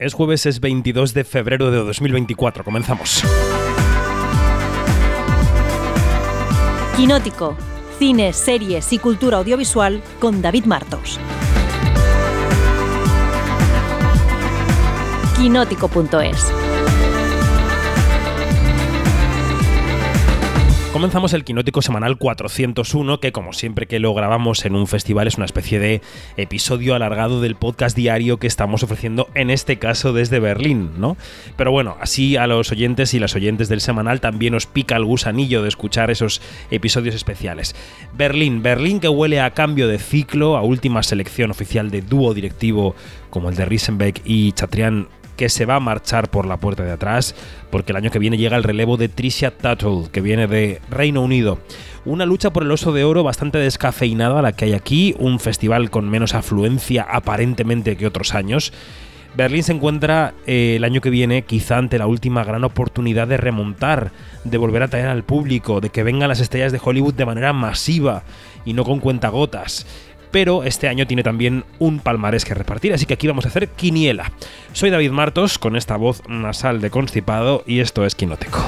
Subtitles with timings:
[0.00, 2.62] Es jueves, es 22 de febrero de 2024.
[2.62, 3.24] Comenzamos.
[6.96, 7.56] Quinótico.
[7.98, 11.18] Cine, series y cultura audiovisual con David Martos.
[15.36, 16.67] Quinótico.es
[20.98, 25.36] Comenzamos el Quinótico Semanal 401, que como siempre que lo grabamos en un festival es
[25.36, 26.02] una especie de
[26.36, 31.16] episodio alargado del podcast diario que estamos ofreciendo, en este caso desde Berlín, ¿no?
[31.56, 35.04] Pero bueno, así a los oyentes y las oyentes del semanal también os pica el
[35.04, 37.76] gusanillo de escuchar esos episodios especiales.
[38.14, 42.96] Berlín, Berlín que huele a cambio de ciclo, a última selección oficial de dúo directivo
[43.30, 45.06] como el de Riesenbeck y Chatrian
[45.38, 47.34] que se va a marchar por la puerta de atrás,
[47.70, 51.22] porque el año que viene llega el relevo de Tricia Tuttle, que viene de Reino
[51.22, 51.60] Unido.
[52.04, 55.90] Una lucha por el oso de oro bastante descafeinada la que hay aquí, un festival
[55.90, 58.72] con menos afluencia aparentemente que otros años.
[59.36, 63.36] Berlín se encuentra eh, el año que viene quizá ante la última gran oportunidad de
[63.36, 64.10] remontar,
[64.42, 67.52] de volver a traer al público, de que vengan las estrellas de Hollywood de manera
[67.52, 68.24] masiva
[68.64, 69.86] y no con cuentagotas
[70.30, 73.68] pero este año tiene también un palmarés que repartir, así que aquí vamos a hacer
[73.68, 74.32] quiniela.
[74.72, 78.62] Soy David Martos, con esta voz nasal de constipado, y esto es Quinoteco.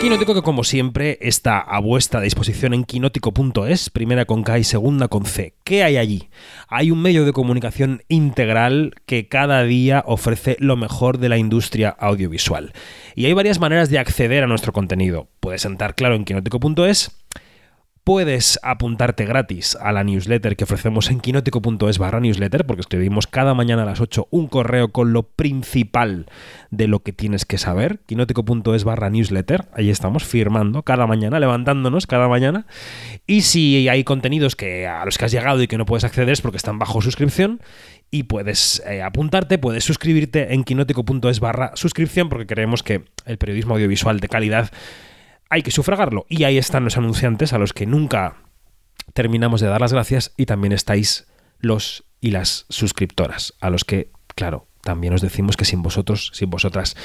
[0.00, 5.08] Quinótico que como siempre está a vuestra disposición en quinótico.es, primera con K y segunda
[5.08, 5.52] con C.
[5.62, 6.30] ¿Qué hay allí?
[6.68, 11.90] Hay un medio de comunicación integral que cada día ofrece lo mejor de la industria
[11.90, 12.72] audiovisual.
[13.14, 15.28] Y hay varias maneras de acceder a nuestro contenido.
[15.38, 17.19] Puedes entrar claro en quinótico.es
[18.10, 23.54] Puedes apuntarte gratis a la newsletter que ofrecemos en quinótico.es barra newsletter, porque escribimos cada
[23.54, 26.26] mañana a las 8 un correo con lo principal
[26.72, 28.00] de lo que tienes que saber.
[28.06, 32.66] Quinótico.es barra newsletter, ahí estamos firmando cada mañana, levantándonos cada mañana.
[33.28, 36.30] Y si hay contenidos que a los que has llegado y que no puedes acceder
[36.30, 37.60] es porque están bajo suscripción,
[38.10, 43.74] y puedes eh, apuntarte, puedes suscribirte en quinótico.es barra suscripción, porque creemos que el periodismo
[43.74, 44.72] audiovisual de calidad
[45.50, 46.24] hay que sufragarlo.
[46.28, 48.36] Y ahí están los anunciantes a los que nunca
[49.12, 51.26] terminamos de dar las gracias y también estáis
[51.58, 56.50] los y las suscriptoras, a los que, claro, también os decimos que sin vosotros, sin
[56.50, 56.96] vosotras,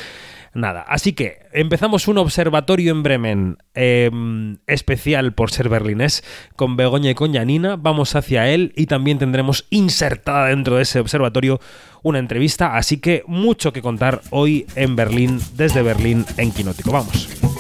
[0.54, 0.82] nada.
[0.82, 6.24] Así que empezamos un observatorio en Bremen em, especial por ser berlinés
[6.56, 7.76] con Begoña y con Janina.
[7.78, 11.60] Vamos hacia él y también tendremos insertada dentro de ese observatorio
[12.04, 12.76] una entrevista.
[12.76, 16.92] Así que mucho que contar hoy en Berlín, desde Berlín en Quinótico.
[16.92, 17.55] Vamos.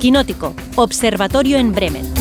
[0.00, 2.19] Quinótico, Observatorio en Bremen.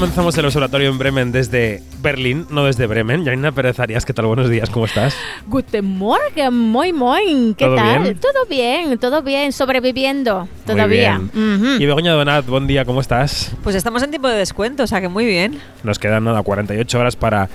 [0.00, 3.22] Comenzamos el observatorio en Bremen desde Berlín, no desde Bremen.
[3.22, 4.24] Janina Pérez Arias, ¿qué tal?
[4.24, 5.14] Buenos días, ¿cómo estás?
[5.46, 7.54] Guten Morgen, muy, muy.
[7.54, 8.02] ¿Qué ¿Todo tal?
[8.04, 8.18] bien?
[8.18, 11.18] Todo bien, todo bien, sobreviviendo todavía.
[11.18, 11.54] Muy bien.
[11.54, 11.82] Ujú.
[11.82, 13.52] Y Begoña Donat, buen día, ¿cómo estás?
[13.62, 15.60] Pues estamos en tiempo de descuento, o sea que muy bien.
[15.82, 17.50] Nos quedan nada, 48 horas para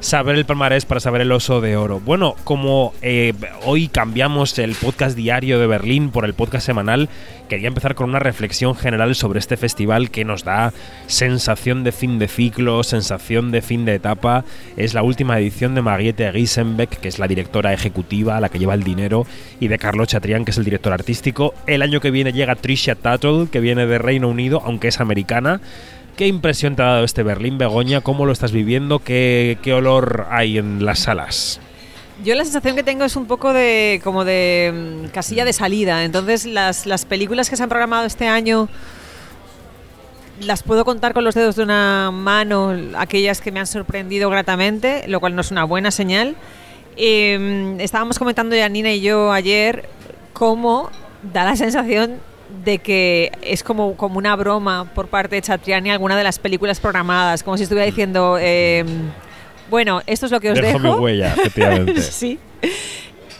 [0.00, 2.00] saber el palmarés, para saber el oso de oro.
[2.00, 7.08] Bueno, como eh, hoy cambiamos el podcast diario de Berlín por el podcast semanal,
[7.48, 10.72] quería empezar con una reflexión general sobre este festival que nos da
[11.06, 14.44] sensación de fin de ciclo, sensación de fin de etapa.
[14.76, 18.74] Es la última edición de Mariette Riesenbeck, que es la directora ejecutiva, la que lleva
[18.74, 19.26] el dinero,
[19.58, 21.54] y de Carlos Chatrian, que es el director artístico.
[21.66, 25.60] El año que viene llega Tricia Tuttle, que viene de Reino Unido, aunque es americana.
[26.18, 28.00] ¿Qué impresión te ha dado este Berlín, Begoña?
[28.00, 28.98] ¿Cómo lo estás viviendo?
[28.98, 31.60] ¿Qué, olor hay en las salas?
[32.24, 36.02] Yo la sensación que tengo es un poco de como de mm, casilla de salida.
[36.02, 38.68] Entonces las, las películas que se han programado este año
[40.40, 45.06] las puedo contar con los dedos de una mano, aquellas que me han sorprendido gratamente,
[45.06, 46.34] lo cual no es una buena señal.
[46.96, 49.88] Eh, estábamos comentando Janina y yo ayer
[50.32, 50.90] cómo
[51.32, 52.18] da la sensación
[52.64, 56.80] de que es como, como una broma por parte de Chatriani alguna de las películas
[56.80, 58.84] programadas, como si estuviera diciendo, eh,
[59.70, 60.96] bueno, esto es lo que os Dejo dejo.
[60.96, 62.02] mi huella, efectivamente.
[62.02, 62.38] sí.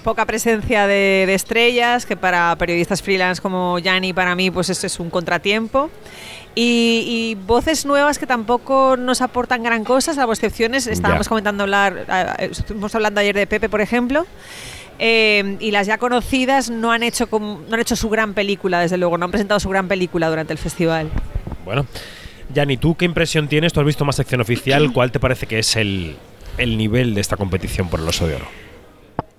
[0.05, 4.87] Poca presencia de, de estrellas, que para periodistas freelance como Yanni, para mí, pues esto
[4.87, 5.91] es un contratiempo.
[6.55, 10.87] Y, y voces nuevas que tampoco nos aportan gran cosa, salvo excepciones.
[10.87, 12.05] Estábamos comentando hablar,
[12.39, 14.27] estuvimos hablando ayer de Pepe, por ejemplo.
[14.99, 18.81] Eh, y las ya conocidas no han hecho como- no han hecho su gran película,
[18.81, 21.09] desde luego, no han presentado su gran película durante el festival.
[21.65, 21.87] Bueno,
[22.53, 23.73] Yanni, ¿tú qué impresión tienes?
[23.73, 24.93] ¿Tú has visto más sección oficial?
[24.95, 26.17] ¿Cuál te parece que es el,
[26.57, 28.47] el nivel de esta competición por el oso de oro?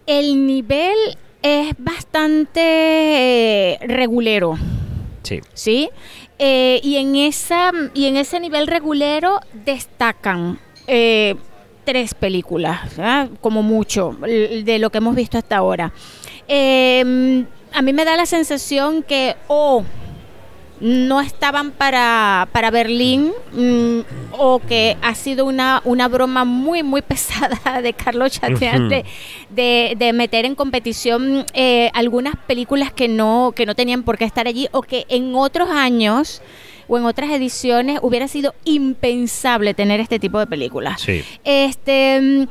[0.05, 0.95] El nivel
[1.41, 2.61] es bastante
[3.73, 4.57] eh, regulero,
[5.23, 5.41] Sí.
[5.53, 5.89] ¿sí?
[6.39, 10.57] Eh, y, en esa, y en ese nivel regulero destacan
[10.87, 11.35] eh,
[11.89, 13.29] tres películas, ¿verdad?
[13.41, 15.91] como mucho, de lo que hemos visto hasta ahora.
[16.47, 17.43] Eh,
[17.73, 19.83] a mí me da la sensación que o
[20.81, 24.01] no estaban para, para Berlín mm,
[24.37, 30.13] o que ha sido una, una broma muy, muy pesada de Carlos Chatean de, de
[30.13, 34.67] meter en competición eh, algunas películas que no, que no tenían por qué estar allí
[34.73, 36.43] o que en otros años
[36.89, 40.99] o en otras ediciones hubiera sido impensable tener este tipo de películas.
[40.99, 41.23] Sí.
[41.45, 42.47] Este, mm,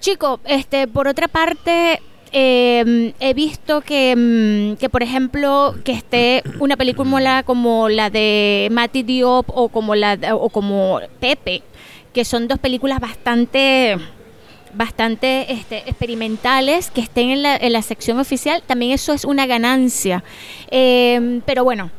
[0.00, 2.02] chico, este, por otra parte,
[2.32, 8.68] eh, he visto que, mm, que, por ejemplo, que esté una película como la de
[8.72, 11.62] Mati Diop o como la o como Pepe,
[12.12, 13.96] que son dos películas bastante
[14.72, 19.46] bastante este, experimentales que estén en la, en la sección oficial, también eso es una
[19.46, 20.22] ganancia.
[20.70, 21.90] Eh, pero bueno,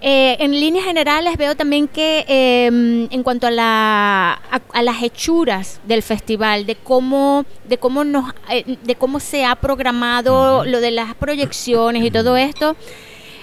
[0.00, 5.02] eh, en líneas generales veo también que eh, en cuanto a, la, a, a las
[5.02, 10.80] hechuras del festival, de cómo, de cómo nos, eh, de cómo se ha programado lo
[10.80, 12.76] de las proyecciones y todo esto,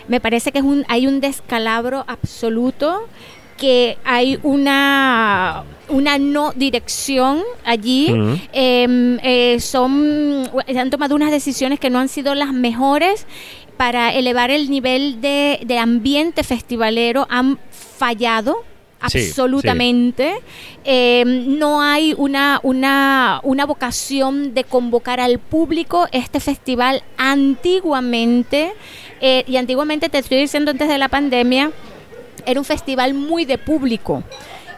[0.08, 3.08] me parece que es un, hay un descalabro absoluto
[3.58, 8.08] que hay una una no dirección allí.
[8.54, 13.26] Eh, eh, son han tomado unas decisiones que no han sido las mejores
[13.78, 18.64] para elevar el nivel de, de ambiente festivalero han fallado
[19.10, 20.36] Sí, absolutamente
[20.88, 28.74] Eh, no hay una, una, una vocación de convocar al público este festival antiguamente
[29.20, 31.72] eh, y antiguamente te estoy diciendo antes de la pandemia
[32.46, 34.24] era un festival muy de público.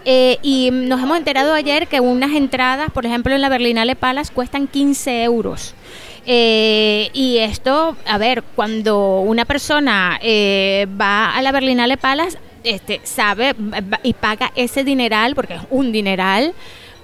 [0.05, 4.31] Eh, y nos hemos enterado ayer que unas entradas, por ejemplo, en la Berlinale Palace
[4.33, 5.75] cuestan 15 euros.
[6.29, 12.99] Eh, y esto, a ver, cuando una persona eh, va a la Berlinale Palace, este,
[13.03, 13.55] sabe
[14.03, 16.53] y paga ese dineral, porque es un dineral,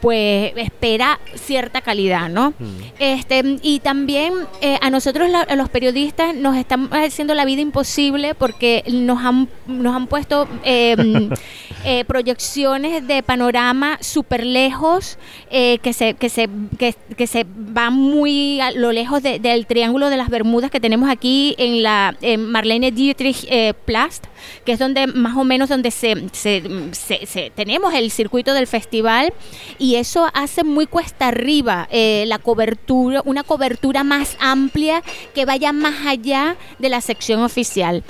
[0.03, 2.53] pues espera cierta calidad, ¿no?
[2.99, 7.61] Este, y también eh, a nosotros la- a los periodistas nos están haciendo la vida
[7.61, 11.29] imposible porque nos han, nos han puesto eh,
[11.85, 15.17] eh, proyecciones de panorama súper lejos
[15.49, 19.65] eh, que, se, que, se, que, que se van muy a lo lejos de- del
[19.67, 24.25] Triángulo de las Bermudas que tenemos aquí en la en Marlene Dietrich eh, Plast,
[24.65, 29.33] que es donde más o menos donde se, se, tenemos el circuito del festival
[29.79, 35.03] y eso hace muy cuesta arriba eh, la cobertura, una cobertura más amplia
[35.33, 38.03] que vaya más allá de la sección oficial.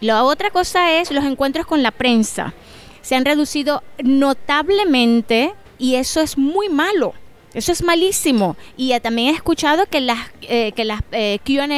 [0.00, 2.54] La otra cosa es los encuentros con la prensa.
[3.02, 7.14] Se han reducido notablemente y eso es muy malo.
[7.54, 8.56] Eso es malísimo.
[8.76, 11.68] Y también he escuchado que las, eh, que las eh, QA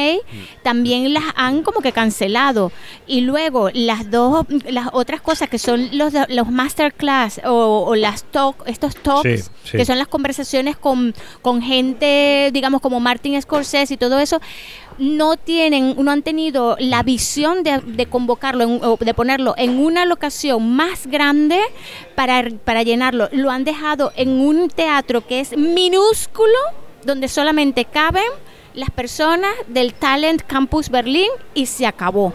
[0.63, 2.71] también las han como que cancelado.
[3.07, 8.23] Y luego las dos, las otras cosas que son los, los masterclass o, o las
[8.25, 9.77] talk, estos talks, Sí, sí.
[9.77, 14.41] que son las conversaciones con, con gente, digamos, como Martin Scorsese y todo eso,
[14.97, 19.79] no tienen, no han tenido la visión de, de convocarlo, en- o de ponerlo en
[19.79, 21.59] una locación más grande
[22.15, 23.29] para, para llenarlo.
[23.31, 26.53] Lo han dejado en un teatro que es minúsculo,
[27.05, 28.23] donde solamente caben
[28.73, 32.33] las personas del Talent Campus Berlín y se acabó.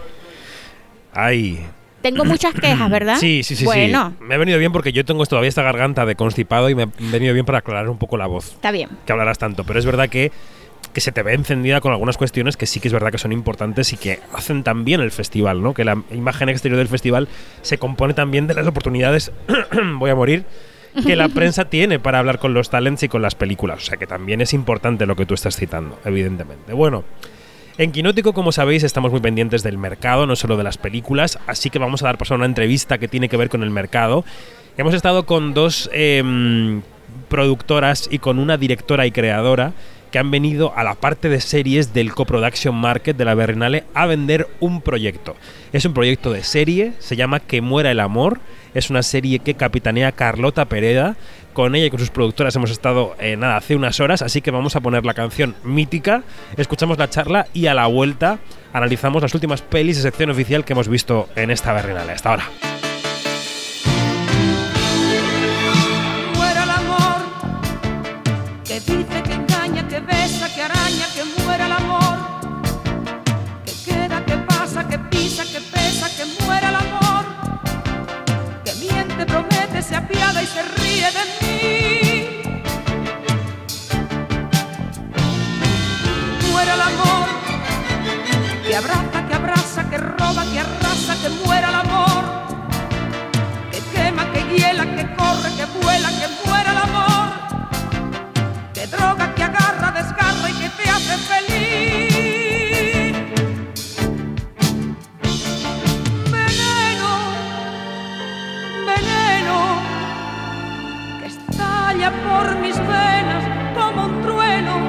[1.12, 1.64] Ay.
[2.02, 3.16] Tengo muchas quejas, ¿verdad?
[3.18, 4.24] Sí, sí, sí, Bueno, sí.
[4.24, 6.88] Me ha venido bien porque yo tengo todavía esta garganta de constipado y me ha
[6.98, 8.52] venido bien para aclarar un poco la voz.
[8.52, 8.90] está bien.
[9.06, 10.30] que hablarás tanto, pero es verdad que,
[10.96, 13.30] que se te ve encendida con algunas cuestiones que sí que es verdad que son
[13.30, 15.74] importantes y que hacen también el festival, ¿no?
[15.74, 17.28] Que la imagen exterior del festival
[17.60, 19.30] se compone también de las oportunidades,
[19.98, 20.46] voy a morir,
[21.06, 23.82] que la prensa tiene para hablar con los talents y con las películas.
[23.82, 26.72] O sea que también es importante lo que tú estás citando, evidentemente.
[26.72, 27.04] Bueno.
[27.76, 31.68] En Quinótico, como sabéis, estamos muy pendientes del mercado, no solo de las películas, así
[31.68, 34.24] que vamos a dar paso a una entrevista que tiene que ver con el mercado.
[34.78, 36.80] Hemos estado con dos em,
[37.28, 39.74] productoras y con una directora y creadora
[40.16, 44.06] que han venido a la parte de series del coproduction market de la Berlinale a
[44.06, 45.36] vender un proyecto.
[45.74, 48.40] Es un proyecto de serie, se llama Que muera el amor,
[48.72, 51.18] es una serie que capitanea Carlota Pereda.
[51.52, 54.50] Con ella y con sus productoras hemos estado eh, nada, hace unas horas, así que
[54.50, 56.22] vamos a poner la canción mítica,
[56.56, 58.38] escuchamos la charla y a la vuelta
[58.72, 62.12] analizamos las últimas pelis de sección oficial que hemos visto en esta Berlinale.
[62.12, 62.44] Hasta ahora.
[89.90, 92.24] que roba, que arrasa, que muera el amor,
[93.70, 97.26] que quema, que hiela, que corre, que vuela, que muera el amor,
[98.74, 101.35] que droga, que agarra, desgarra y que te hace feliz.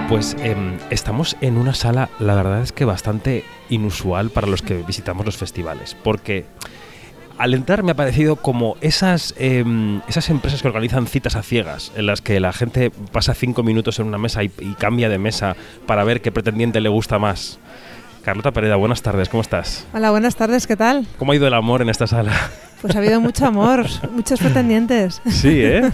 [0.10, 4.76] Pues em, estamos en una sala, la verdad es que bastante inusual para los que
[4.76, 6.46] visitamos los festivales, porque
[7.38, 11.92] al entrar me ha parecido como esas, em, esas empresas que organizan citas a ciegas,
[11.98, 15.18] en las que la gente pasa cinco minutos en una mesa y, y cambia de
[15.18, 17.60] mesa para ver qué pretendiente le gusta más.
[18.24, 19.86] Carlota Pereda, buenas tardes, ¿cómo estás?
[19.94, 21.06] Hola, buenas tardes, ¿qué tal?
[21.20, 22.32] ¿Cómo ha ido el amor en esta sala?
[22.82, 25.22] Pues ha habido mucho amor, muchos pretendientes.
[25.30, 25.92] Sí, ¿eh?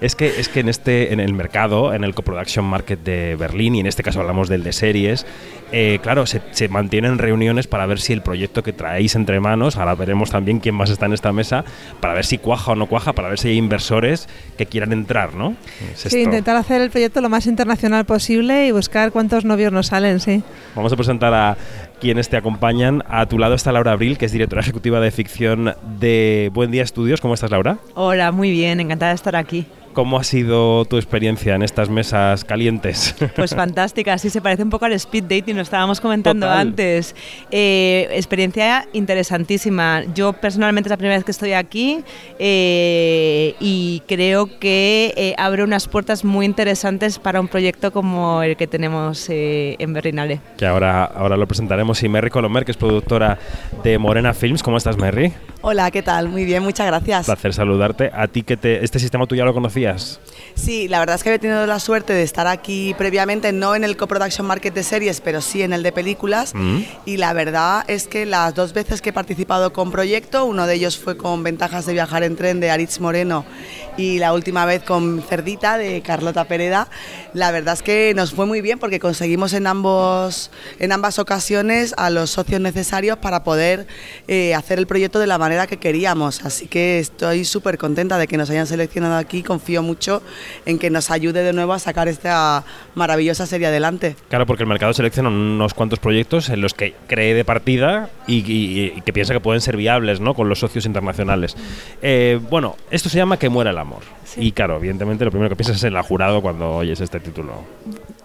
[0.00, 3.76] es que es que en este en el mercado, en el coproduction market de Berlín
[3.76, 5.26] y en este caso hablamos del de series,
[5.70, 9.76] eh, claro, se, se mantienen reuniones para ver si el proyecto que traéis entre manos,
[9.76, 11.64] ahora veremos también quién más está en esta mesa,
[12.00, 15.34] para ver si cuaja o no cuaja, para ver si hay inversores que quieran entrar,
[15.34, 15.56] ¿no?
[15.92, 19.88] Es Sí, intentar hacer el proyecto lo más internacional posible y buscar cuántos novios nos
[19.88, 20.42] salen, sí.
[20.74, 21.56] Vamos a presentar a
[22.00, 23.02] quienes te acompañan.
[23.08, 26.82] A tu lado está Laura Abril, que es directora ejecutiva de ficción de Buen Día
[26.82, 27.20] Estudios.
[27.20, 27.78] ¿Cómo estás, Laura?
[27.94, 29.66] Hola, muy bien, encantada de estar aquí.
[29.94, 33.14] ¿Cómo ha sido tu experiencia en estas mesas calientes?
[33.36, 36.58] Pues fantástica, sí se parece un poco al speed dating, lo estábamos comentando Total.
[36.68, 37.14] antes.
[37.50, 40.02] Eh, experiencia interesantísima.
[40.14, 42.02] Yo personalmente es la primera vez que estoy aquí
[42.38, 48.56] eh, y creo que eh, abre unas puertas muy interesantes para un proyecto como el
[48.56, 50.40] que tenemos en Berlinale.
[50.56, 52.02] que ahora, ahora lo presentaremos.
[52.02, 53.38] Y Merry Colomer, que es productora
[53.82, 54.62] de Morena Films.
[54.62, 55.32] ¿Cómo estás, Merry?
[55.66, 56.28] Hola, ¿qué tal?
[56.28, 57.24] Muy bien, muchas gracias.
[57.24, 58.10] Placer saludarte.
[58.12, 60.20] A ti que te, este sistema tú ya lo conocías.
[60.54, 63.82] Sí, la verdad es que había tenido la suerte de estar aquí previamente, no en
[63.82, 66.54] el coproduction market de series, pero sí en el de películas.
[66.54, 66.80] Mm.
[67.06, 70.74] Y la verdad es que las dos veces que he participado con proyecto, uno de
[70.74, 73.46] ellos fue con Ventajas de viajar en tren de Aritz Moreno
[73.96, 76.88] y la última vez con Cerdita de Carlota Pereda,
[77.32, 81.94] la verdad es que nos fue muy bien porque conseguimos en, ambos, en ambas ocasiones
[81.96, 83.86] a los socios necesarios para poder
[84.28, 86.44] eh, hacer el proyecto de la manera que queríamos.
[86.44, 89.42] Así que estoy súper contenta de que nos hayan seleccionado aquí.
[89.42, 90.22] Confío mucho
[90.66, 94.16] en que nos ayude de nuevo a sacar esta maravillosa serie adelante.
[94.28, 98.90] Claro, porque el mercado selecciona unos cuantos proyectos en los que cree de partida y,
[99.02, 100.34] que piensa que pueden ser viables ¿no?
[100.34, 101.56] con los socios internacionales.
[102.02, 104.02] Eh, bueno, esto se llama Que muera el amor.
[104.36, 107.52] Y claro, evidentemente lo primero que piensas es en la jurado cuando oyes este título.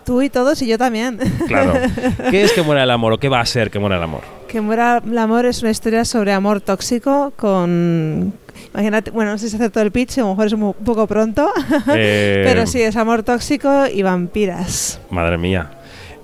[0.05, 1.19] Tú y todos y yo también.
[1.47, 1.73] Claro.
[2.31, 4.21] ¿Qué es Que muera el amor o qué va a ser Que muera el amor?
[4.47, 8.33] que muera el amor es una historia sobre amor tóxico con...
[8.73, 11.05] Imagínate, bueno, no sé si hacer todo el pitch, a lo mejor es un poco
[11.05, 11.51] pronto,
[11.93, 14.99] Eh, pero sí, es amor tóxico y vampiras.
[15.11, 15.69] Madre mía.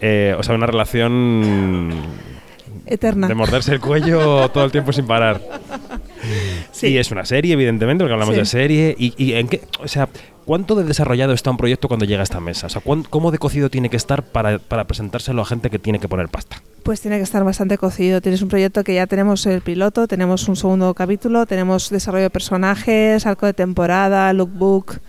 [0.02, 1.92] Eh, o sea, una relación
[2.88, 3.28] Eterna.
[3.28, 5.40] de morderse el cuello todo el tiempo sin parar.
[6.72, 6.88] Sí.
[6.88, 8.40] Y es una serie, evidentemente, porque hablamos Sí.
[8.40, 8.96] de serie.
[8.98, 10.10] Y, y en qué, o sea,
[10.46, 12.68] ¿cuánto de desarrollado está un proyecto cuando llega a esta mesa?
[12.68, 15.80] O sea, ¿cuán- ¿cómo de cocido tiene que estar para, para presentárselo a gente que
[15.80, 16.62] tiene que poner pasta?
[16.84, 18.22] Pues tiene que estar bastante cocido.
[18.22, 22.30] Tienes un proyecto que ya tenemos el piloto, tenemos un segundo capítulo, tenemos desarrollo de
[22.30, 25.00] personajes, arco de temporada, lookbook.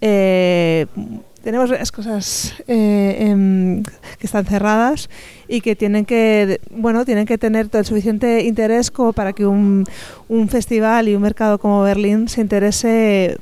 [0.00, 0.86] eh,
[1.42, 5.10] tenemos varias cosas eh, em, que están cerradas
[5.48, 9.46] y que tienen que, bueno, tienen que tener todo el suficiente interés como para que
[9.46, 9.84] un,
[10.28, 13.36] un festival y un mercado como Berlín se interese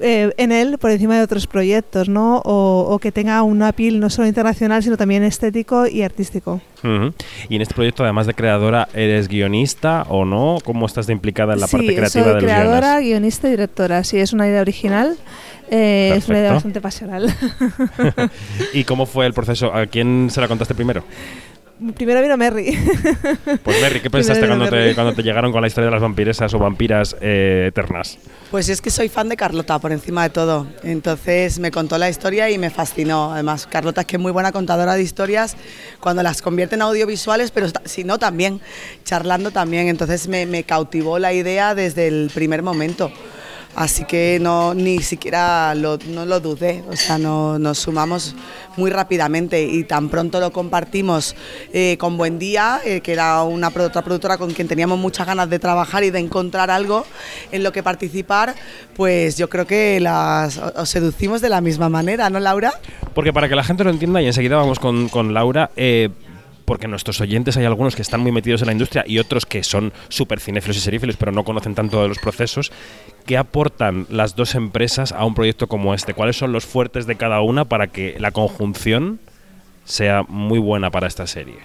[0.00, 2.38] eh, en él por encima de otros proyectos, ¿no?
[2.44, 6.60] O, o que tenga un appeal no solo internacional, sino también estético y artístico.
[7.48, 10.58] Y en este proyecto, además de creadora, ¿eres guionista o no?
[10.64, 13.08] ¿Cómo estás implicada en la parte creativa soy de los creadora, guiones?
[13.08, 14.04] guionista y directora.
[14.04, 15.16] Sí, es una idea original.
[15.70, 17.34] Eh, es una idea bastante pasional.
[18.72, 19.74] ¿Y cómo fue el proceso?
[19.74, 21.04] ¿A quién se la contaste primero?
[21.94, 22.76] Primero vino Merry.
[23.62, 26.52] Pues Merry, ¿qué pensaste cuando te, cuando te llegaron con la historia de las vampiresas
[26.52, 28.18] o vampiras eh, eternas?
[28.50, 30.66] Pues es que soy fan de Carlota por encima de todo.
[30.82, 33.32] Entonces me contó la historia y me fascinó.
[33.32, 35.56] Además, Carlota es que es muy buena contadora de historias
[36.00, 38.60] cuando las convierte en audiovisuales, pero si no también,
[39.04, 39.86] charlando también.
[39.86, 43.12] Entonces me, me cautivó la idea desde el primer momento.
[43.74, 48.34] Así que no ni siquiera lo, no lo dudé, o sea, no, nos sumamos
[48.76, 51.36] muy rápidamente y tan pronto lo compartimos
[51.72, 55.48] eh, con Buen Día, eh, que era una otra productora con quien teníamos muchas ganas
[55.48, 57.04] de trabajar y de encontrar algo
[57.52, 58.54] en lo que participar,
[58.96, 62.72] pues yo creo que las os seducimos de la misma manera, ¿no, Laura?
[63.14, 66.08] Porque para que la gente lo entienda, y enseguida vamos con, con Laura, eh,
[66.68, 69.62] porque nuestros oyentes hay algunos que están muy metidos en la industria y otros que
[69.62, 72.72] son súper cinéfilos y serífilos, pero no conocen tanto de los procesos.
[73.24, 76.12] ¿Qué aportan las dos empresas a un proyecto como este?
[76.12, 79.18] ¿Cuáles son los fuertes de cada una para que la conjunción
[79.86, 81.56] sea muy buena para esta serie?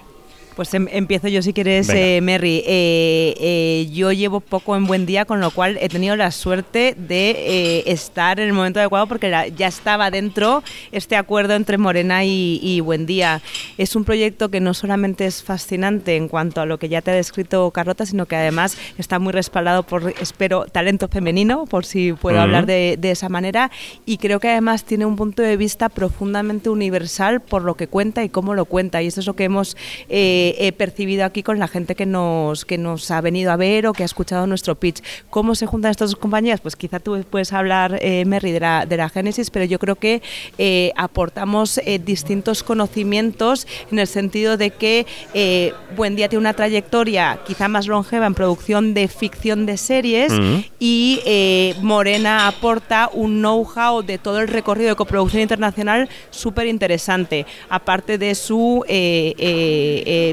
[0.56, 2.64] Pues em- empiezo yo si quieres, eh, Merry.
[2.68, 6.96] Eh, eh, yo llevo poco en buen día, con lo cual he tenido la suerte
[6.98, 11.78] de eh, estar en el momento adecuado porque la- ya estaba dentro este acuerdo entre
[11.78, 13.42] Morena y, y Buen Día.
[13.78, 17.12] Es un proyecto que no solamente es fascinante en cuanto a lo que ya te
[17.12, 22.14] ha descrito Carlota, sino que además está muy respaldado por, espero, talento femenino, por si
[22.14, 23.72] puedo hablar de, de esa manera,
[24.06, 28.24] y creo que además tiene un punto de vista profundamente universal por lo que cuenta
[28.24, 29.02] y cómo lo cuenta.
[29.02, 29.76] Y eso es lo que hemos
[30.10, 33.88] eh, eh, percibido aquí con la gente que nos, que nos ha venido a ver
[33.88, 35.02] o que ha escuchado nuestro pitch.
[35.30, 36.62] ¿Cómo se juntan estas dos compañías?
[36.62, 39.96] Pues quizá tú puedes hablar, eh, Merry, de la, de la Génesis, pero yo creo
[39.96, 40.22] que
[40.58, 46.54] eh, aportamos eh, distintos conocimientos en el sentido de que eh, Buen Día tiene una
[46.54, 50.64] trayectoria quizá más longeva en producción de ficción de series Ujú.
[50.80, 58.18] y Morena aporta un know-how de todo el recorrido de coproducción internacional súper interesante, aparte
[58.18, 58.84] de su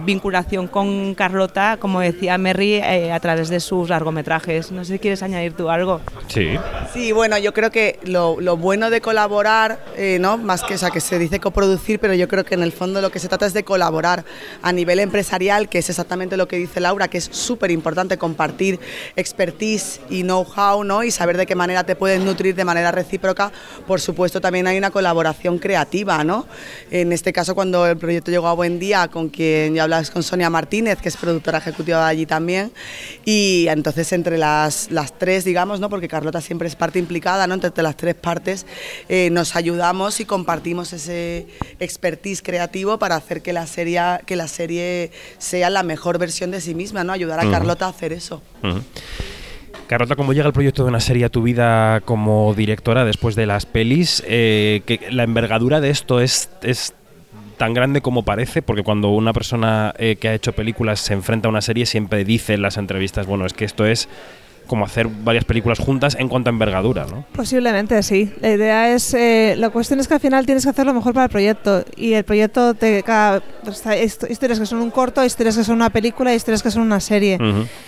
[0.00, 4.72] eh, vinculación con Carlota, como decía Merry, eh, a través de sus largometrajes.
[4.72, 6.00] No sé si quieres añadir tú algo.
[6.28, 6.58] Sí.
[6.92, 10.38] Sí, bueno, yo creo que lo, lo bueno de colaborar, eh, ¿no?
[10.38, 13.00] Más que, o sea, que se dice coproducir, pero yo creo que en el fondo
[13.00, 14.24] lo que se trata es de colaborar
[14.62, 18.80] a nivel empresarial, que es exactamente lo que dice Laura, que es súper importante compartir
[19.16, 21.04] expertise y know-how, ¿no?
[21.04, 23.52] Y saber de qué manera te puedes nutrir de manera recíproca.
[23.86, 26.46] Por supuesto, también hay una colaboración creativa, ¿no?
[26.90, 30.22] En este caso, cuando el proyecto llegó a Buen Día, con quien ya hablas con
[30.22, 32.72] Sonia Martínez, que es productora ejecutiva allí también,
[33.24, 35.90] y entonces entre las, las tres, digamos, ¿no?
[35.90, 37.54] Porque Carlota siempre es parte implicada, ¿no?
[37.54, 38.66] Entre las tres partes
[39.08, 41.46] eh, nos ayudamos y compartimos ese
[41.80, 46.60] expertise creativo para hacer que la serie, que la serie sea la mejor versión de
[46.60, 47.12] sí misma, ¿no?
[47.12, 47.52] Ayudar a Ujú.
[47.52, 48.42] Carlota a hacer eso.
[48.62, 48.82] Ujú.
[49.88, 53.46] Carlota, ¿cómo llega el proyecto de una serie a tu vida como directora después de
[53.46, 54.22] las pelis?
[54.24, 56.94] Eh, que la envergadura de esto es, es
[57.60, 61.46] tan grande como parece, porque cuando una persona eh, que ha hecho películas se enfrenta
[61.46, 64.08] a una serie siempre dice en las entrevistas, bueno, es que esto es
[64.70, 67.24] como hacer varias películas juntas en cuanto a envergadura, ¿no?
[67.32, 68.32] Posiblemente sí.
[68.40, 71.12] La idea es, eh, la cuestión es que al final tienes que hacer lo mejor
[71.12, 73.42] para el proyecto y el proyecto te cada,
[73.86, 76.82] hay hist- historias que son un corto, historias que son una película, historias que son
[76.82, 77.36] una serie.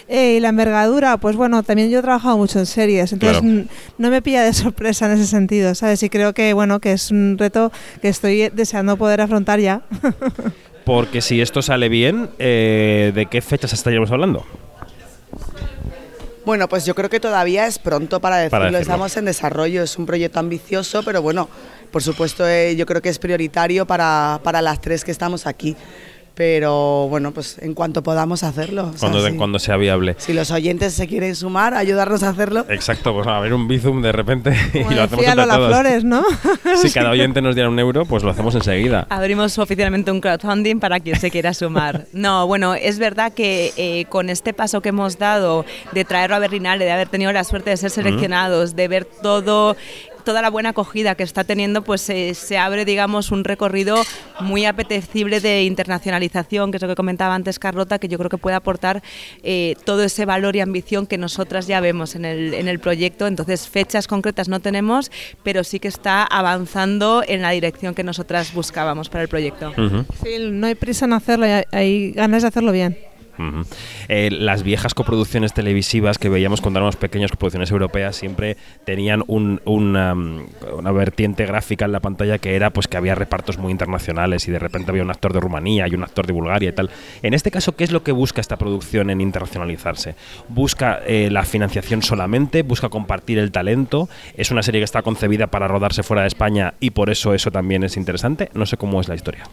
[0.09, 3.65] Eh, y la envergadura, pues bueno, también yo he trabajado mucho en series, entonces Claro.
[3.99, 6.03] no me pilla de sorpresa en ese sentido, ¿sabes?
[6.03, 9.83] Y creo que bueno, que es un reto que estoy deseando poder afrontar ya.
[10.85, 14.45] Porque si esto sale bien, eh, ¿de qué fechas estaríamos hablando?
[16.45, 18.51] Bueno, pues yo creo que todavía es pronto para decirlo.
[18.51, 18.81] Para decirlo.
[18.81, 21.49] Estamos en desarrollo, es un proyecto ambicioso, pero bueno,
[21.91, 25.77] por supuesto eh, yo creo que es prioritario para, para las tres que estamos aquí.
[26.35, 28.85] Pero bueno, pues en cuanto podamos hacerlo.
[28.89, 29.37] o sea, Cuando, sí.
[29.37, 30.15] cuando sea viable.
[30.19, 32.65] Si los oyentes se quieren sumar, ayudarnos a hacerlo.
[32.69, 35.69] Exacto, pues a ver un Bizum de repente y Como lo hacemos entre todos.
[35.69, 36.25] Flores, ¿no?
[36.77, 39.07] Si cada oyente nos diera un euro, pues lo hacemos enseguida.
[39.11, 42.07] Abrimos oficialmente un crowdfunding para quien se quiera sumar.
[42.13, 46.39] No, bueno, es verdad que eh, con este paso que hemos dado de traerlo a
[46.39, 49.77] Berlinale, de haber tenido la suerte de ser seleccionados, de ver todo
[50.25, 53.97] toda la buena acogida que está teniendo, pues eh, se abre, digamos, un recorrido
[54.41, 58.39] muy apetecible de internacionalización, que es lo que comentaba antes Carlota, que yo creo que
[58.39, 59.03] puede aportar
[59.43, 63.27] eh, todo ese valor y ambición que nosotras ya vemos en el, en el proyecto.
[63.27, 65.11] Entonces, fechas concretas no tenemos,
[65.43, 69.71] pero sí que está avanzando en la dirección que nosotras buscábamos para el proyecto.
[69.71, 70.05] Ujú.
[70.23, 73.12] Sí, no hay prisa en hacerlo, hay, hay ganas de hacerlo bien.
[74.09, 79.61] Eh, las viejas coproducciones televisivas que veíamos cuando éramos pequeños, coproducciones europeas, siempre tenían un-
[79.65, 80.41] una, mm,
[80.79, 84.51] una vertiente gráfica en la pantalla que era pues que había repartos muy internacionales y
[84.53, 86.91] de repente había un actor de Rumanía y un actor de Bulgaria y tal.
[87.23, 90.15] En este caso, ¿qué es lo que busca esta producción en internacionalizarse?
[90.49, 92.63] ¿Busca eh, la financiación solamente?
[92.63, 94.09] ¿Busca compartir el talento?
[94.37, 97.51] ¿Es una serie que está concebida para rodarse fuera de España y por eso eso
[97.51, 98.51] también es interesante?
[98.55, 99.45] No sé cómo es la historia.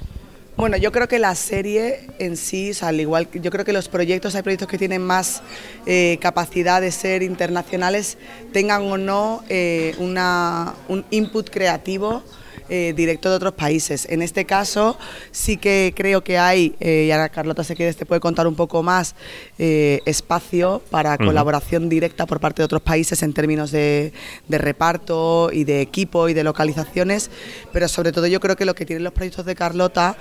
[0.59, 3.63] Bueno, yo creo que la serie en sí, o sea, al igual que yo creo
[3.63, 5.41] que los proyectos, hay proyectos que tienen más
[5.85, 8.17] eh, capacidad de ser internacionales,
[8.51, 12.23] tengan o no eh, una, un input creativo
[12.69, 14.05] eh, directo de otros países.
[14.09, 14.97] En este caso
[15.31, 18.55] sí que creo que hay, eh, y ahora Carlota si quieres te puede contar un
[18.55, 19.15] poco más,
[19.57, 24.13] eh, espacio para colaboración directa por parte de otros países en términos de,
[24.47, 27.31] de reparto y de equipo y de localizaciones,
[27.71, 30.17] pero sobre todo yo creo que lo que tienen los proyectos de Carlota,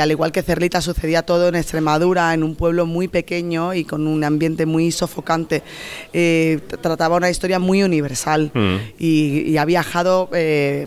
[0.00, 4.06] al igual que Cerlita, sucedía todo en Extremadura, en un pueblo muy pequeño y con
[4.06, 5.62] un ambiente muy sofocante.
[6.80, 8.76] Trataba una historia muy universal Mm.
[8.98, 10.30] y, y ha viajado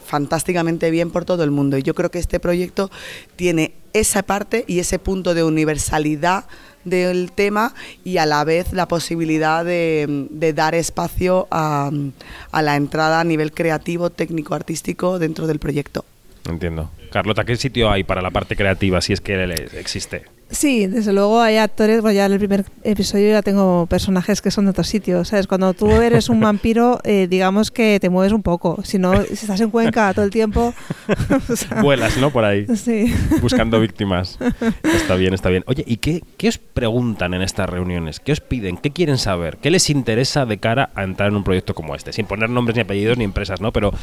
[0.06, 1.78] fantásticamente bien por todo el mundo.
[1.78, 2.90] Y yo creo que este proyecto
[3.36, 6.46] tiene esa parte y ese punto de universalidad
[6.84, 11.92] del tema y a la vez la posibilidad de, dar espacio a,
[12.52, 16.06] a la entrada a nivel creativo, técnico, artístico dentro del proyecto.
[16.48, 16.90] Entiendo.
[17.12, 20.37] Carlota, ¿qué sitio hay para la parte creativa si es que existe?
[20.50, 24.50] Sí, desde luego hay actores, bueno, ya en el primer episodio ya tengo personajes que
[24.50, 25.46] son de otro sitio, ¿sabes?
[25.46, 29.34] Cuando tú eres un vampiro, eh, digamos que te mueves un poco, si no, si
[29.34, 30.74] estás en Cuenca todo el tiempo...
[31.50, 32.32] o sea, Vuelas, ¿no?
[32.32, 32.66] Por ahí.
[32.76, 33.14] Sí.
[33.42, 34.40] Buscando víctimas.
[34.84, 35.64] Está bien, está bien.
[35.68, 38.20] Oye, ¿y qué, qué os preguntan en estas reuniones?
[38.20, 38.78] ¿Qué os piden?
[38.78, 39.58] ¿Qué quieren saber?
[39.58, 42.14] ¿Qué les interesa de cara a entrar en un proyecto como este?
[42.14, 43.72] Sin poner nombres ni apellidos ni empresas, ¿no?
[43.72, 43.94] Pero,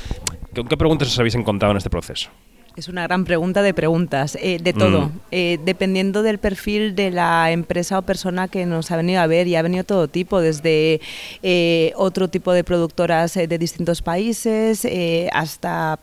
[0.54, 2.30] ¿con qué preguntas os habéis encontrado en este proceso?
[2.76, 5.20] Es una gran pregunta de preguntas, eh, de todo, Mm.
[5.30, 9.46] Eh, dependiendo del perfil de la empresa o persona que nos ha venido a ver
[9.46, 11.00] y ha venido todo tipo, desde
[11.44, 14.87] eh, otro tipo de productoras de distintos países
[15.32, 15.98] hasta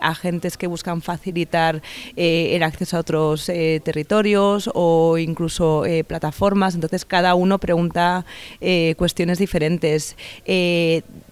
[0.00, 1.82] agentes que buscan facilitar
[2.16, 6.74] el acceso a otros territorios o incluso plataformas.
[6.74, 8.24] Entonces cada uno pregunta
[8.60, 10.16] eh, cuestiones diferentes.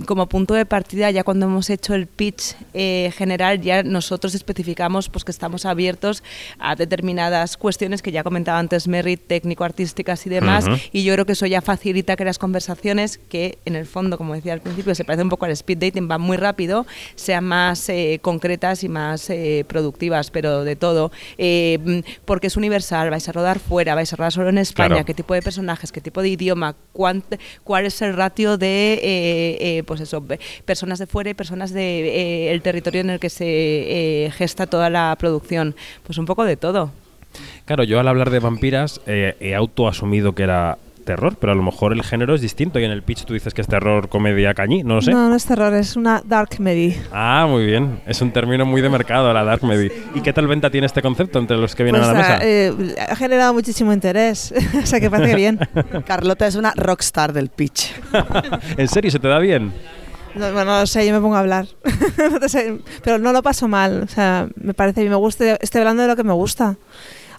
[0.06, 5.24] Como punto de partida, ya cuando hemos hecho el pitch general, ya nosotros especificamos pues,
[5.24, 6.22] que estamos abiertos
[6.58, 10.66] a determinadas cuestiones que ya comentaba antes Merry, técnico-artísticas y demás.
[10.92, 14.34] Y yo creo que eso ya facilita que las conversaciones, que en el fondo, como
[14.34, 17.88] decía al principio, se parece un poco al speed dating, van muy rápido, sean más
[17.88, 21.12] eh, concretas y más eh, productivas, pero de todo.
[21.38, 25.04] Eh, porque es universal, vais a rodar fuera, vais a rodar solo en España, Claro.
[25.04, 29.78] qué tipo de personajes, qué tipo de idioma, cuánt- cuál es el ratio de eh,
[29.78, 32.08] eh, pues eso, pe- personas de fuera y personas de
[32.48, 33.46] eh, el territorio en el que se
[34.32, 35.74] gesta toda la producción.
[36.04, 36.90] Pues un poco de todo.
[37.64, 41.62] Claro, yo al hablar de vampiras eh, he autoasumido que era terror, pero a lo
[41.64, 44.54] mejor el género es distinto y en el pitch tú dices que es terror, comedia,
[44.54, 45.10] cañí, no lo sé.
[45.10, 46.94] No, no es terror, es una dark comedy.
[47.10, 48.00] Ah, muy bien.
[48.06, 49.88] Es un término muy de mercado, la dark comedy.
[50.14, 52.38] ¿Y qué tal venta tiene este concepto entre los que vienen Pues, a la mesa?
[52.42, 55.58] eh, ha generado muchísimo interés, o sea que parece bien.
[56.06, 57.90] Carlota es una rockstar del pitch.
[58.76, 59.72] ¿En serio se te da bien?
[60.34, 61.66] No, bueno, no sé, yo me pongo a hablar.
[63.02, 64.02] Pero no lo paso mal.
[64.02, 66.76] O sea, me parece me gusta, estoy hablando de lo que me gusta.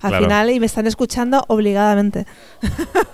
[0.03, 0.25] Al Claro.
[0.25, 2.25] final, y me están escuchando obligadamente.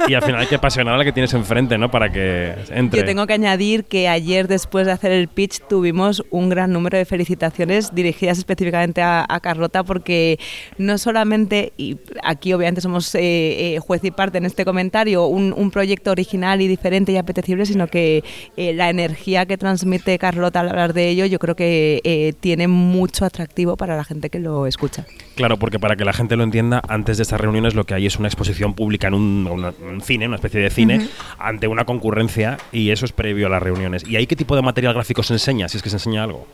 [0.07, 1.89] Y al final hay que apasionar a la que tienes enfrente, ¿no?
[1.91, 2.99] Para que entre.
[2.99, 6.97] Yo tengo que añadir que ayer, después de hacer el pitch, tuvimos un gran número
[6.97, 10.39] de felicitaciones dirigidas específicamente a, a Carlota, porque
[10.77, 15.53] no solamente, y aquí obviamente somos eh, eh, juez y parte en este comentario, un,
[15.55, 18.23] un proyecto original y diferente y apetecible, sino que
[18.57, 22.67] eh, la energía que transmite Carlota al hablar de ello, yo creo que eh, tiene
[22.67, 25.05] mucho atractivo para la gente que lo escucha.
[25.35, 28.05] Claro, porque para que la gente lo entienda, antes de estas reuniones lo que hay
[28.05, 31.85] es una exposición pública en un, una- un cine, una especie de cine, ante una
[31.85, 34.07] concurrencia y eso es previo a las reuniones.
[34.07, 36.47] ¿Y ahí qué tipo de material gráfico se enseña, si es que se enseña algo?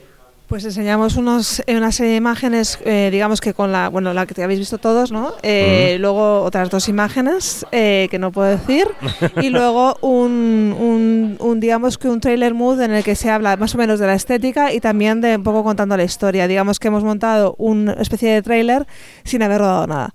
[0.47, 4.59] Pues enseñamos unos, eh, unas imágenes, eh, digamos que con la, bueno, la que habéis
[4.59, 5.33] visto todos, ¿no?
[5.41, 8.87] Eh, Luego otras dos imágenes eh, que no puedo decir
[9.41, 13.57] y luego un, un, un, digamos que un trailer mood en el que se habla
[13.57, 16.47] más o menos de la estética y también de un poco contando la historia.
[16.47, 18.85] Digamos que hemos montado una especie de trailer
[19.23, 20.13] sin haber rodado nada.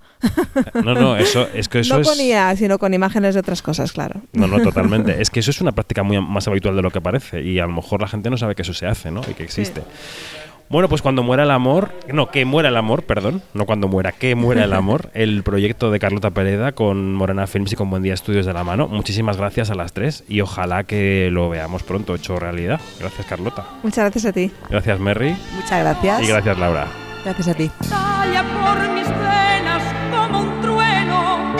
[0.75, 2.07] No, no, eso es que eso no es.
[2.07, 4.21] con IA, sino con imágenes de otras cosas, claro.
[4.33, 5.11] No, no, totalmente.
[5.21, 7.65] Es que eso es una práctica muy más habitual de lo que parece y a
[7.67, 9.21] lo mejor la gente no sabe que eso se hace, ¿no?
[9.29, 9.81] Y que existe.
[10.69, 14.13] Bueno, pues cuando muera el amor, no, que muera el amor, perdón, no cuando muera,
[14.13, 18.03] que muera el amor, el proyecto de Carlota Pereda con Morena Films y con Buen
[18.03, 18.87] Día Estudios de la mano.
[18.87, 22.79] Muchísimas gracias a las tres y ojalá que lo veamos pronto hecho realidad.
[23.01, 23.65] Gracias Carlota.
[23.83, 24.49] Muchas gracias a ti.
[24.69, 26.23] Gracias Merry Muchas gracias.
[26.23, 26.87] y gracias Laura.
[27.25, 27.69] Gracias a ti.
[27.89, 31.53] Talla por mis venas como un trueno.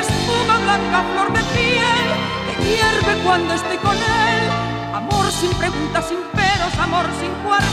[0.00, 2.06] Espuma blanca flor de piel
[2.46, 4.94] que hierve cuando estoy con él.
[4.94, 6.18] Amor sin preguntas, sin
[6.78, 7.68] amor sin cuartel.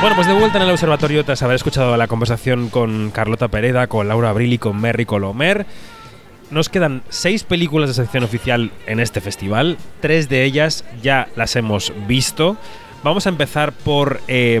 [0.00, 3.86] Bueno, pues de vuelta en el observatorio tras haber escuchado la conversación con Carlota Pereda,
[3.86, 5.66] con Laura Abril y con Merry Colomer.
[6.50, 9.76] Nos quedan seis películas de sección oficial en este festival.
[10.00, 12.56] Tres de ellas ya las hemos visto.
[13.04, 14.60] Vamos a empezar por eh,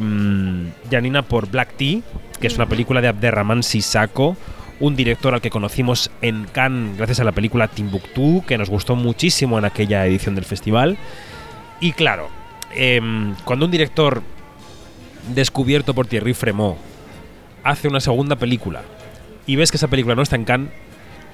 [0.90, 2.00] Janina por Black Tea,
[2.38, 4.36] que es una película de Abderrahman Sissako,
[4.78, 8.94] un director al que conocimos en Cannes gracias a la película Timbuktu, que nos gustó
[8.94, 10.96] muchísimo en aquella edición del festival.
[11.80, 12.28] Y claro,
[12.74, 14.22] em, cuando un director
[15.34, 16.78] descubierto por Thierry Fremont
[17.62, 18.82] hace una segunda película
[19.46, 20.70] y ves que esa película no está en Cannes,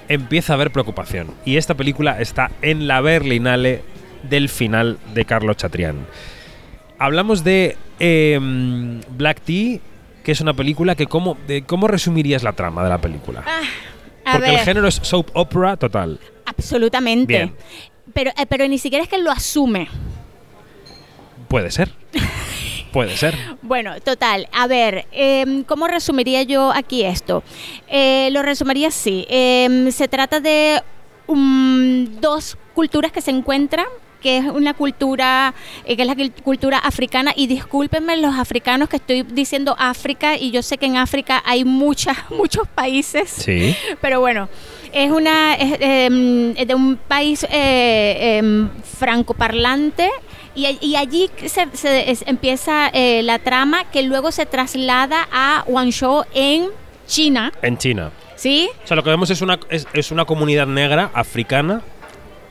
[0.08, 1.34] empieza a haber preocupación.
[1.44, 3.82] Y esta película está en la Berlinale
[4.22, 6.06] del final de Carlos Chatrián.
[6.98, 9.78] Hablamos de em, Black Tea,
[10.24, 13.44] que es una película que cómo, de, ¿cómo resumirías la trama de la película?
[14.24, 16.18] A Porque el género es soap opera total.
[16.46, 17.32] absolutamente.
[17.32, 17.54] Bien.
[18.14, 19.88] Pero, eh, pero ni siquiera es que lo asume.
[21.48, 21.90] Puede ser.
[22.92, 23.34] Puede ser.
[23.62, 24.48] Bueno, total.
[24.52, 27.42] A ver, em, ¿cómo resumiría yo aquí esto?
[27.88, 29.26] Eh, lo resumiría así.
[29.28, 30.80] Em, se trata de
[31.26, 33.86] um, dos culturas que se encuentran
[34.22, 35.52] que es una cultura,
[35.84, 37.32] eh, que es la cul- cultura africana.
[37.36, 41.64] Y discúlpenme los africanos que estoy diciendo África, y yo sé que en África hay
[41.64, 43.28] muchas, muchos países.
[43.30, 43.74] Sí.
[44.00, 44.48] Pero bueno,
[44.92, 50.08] es una es, em, de un país eh, em, francoparlante
[50.56, 55.62] y, y allí se, se- es- empieza eh, la trama que luego se traslada a
[55.66, 56.68] Guangzhou en
[57.06, 58.10] China, En China.
[58.34, 58.68] ¿sí?
[58.82, 61.82] O sea, lo que vemos es una, es, es una comunidad negra africana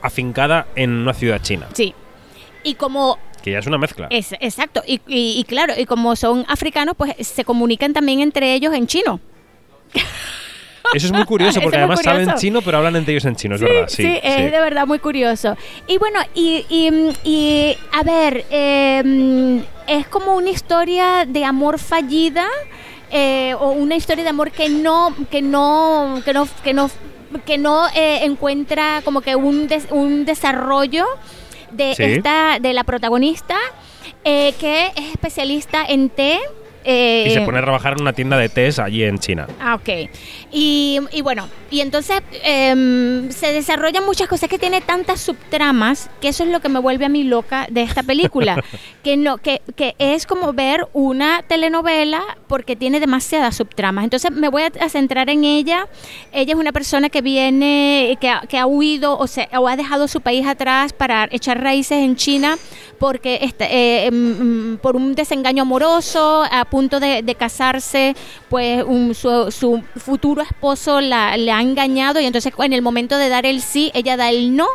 [0.02, 1.66] afincada en una ciudad china.
[1.74, 1.94] Sí.
[2.62, 4.06] Y como Que ya es una mezcla.
[4.10, 8.54] es exacto y, y- y claro y como son africanos pues se comunican también entre
[8.54, 9.20] ellos en chino.
[10.94, 12.40] Eso es muy curioso porque además saben curioso.
[12.40, 13.88] chino, pero hablan entre ellos en chino, es sí, verdad.
[13.88, 14.42] Sí, sí, es sí.
[14.42, 15.56] de verdad muy curioso.
[15.86, 22.46] Y bueno, y, y- y, a ver, eh, es como una historia de amor fallida
[23.10, 26.90] eh, o una historia de amor que no, que no, que no, que no,
[27.44, 31.04] que no eh, encuentra como que un, des- un desarrollo
[31.70, 32.02] de Sí.
[32.04, 33.56] esta, de la protagonista
[34.24, 36.38] eh, que es especialista en té.
[36.86, 39.46] Eh, Y se pone a trabajar en una tienda de tés allí en China.
[39.60, 40.08] Ah, ok.
[40.52, 46.28] Y, y bueno, y entonces em, se desarrollan muchas cosas que tiene tantas subtramas que
[46.28, 48.62] eso es lo que me vuelve a mí loca de esta película.
[49.02, 54.04] que no, que, que es como ver una telenovela porque tiene demasiadas subtramas.
[54.04, 55.88] Entonces me voy a, centrar en ella.
[56.32, 60.08] Ella es una persona que viene, que que ha huido o, se, o ha dejado
[60.08, 62.56] su país atrás para echar raíces en China
[62.98, 68.14] porque está, eh, mm, mm, por un desengaño amoroso, a punto de, de casarse,
[68.50, 73.28] pues un- su, su futuro esposo la, ha engañado y entonces en el momento de
[73.30, 74.68] dar el sí, ella da el no.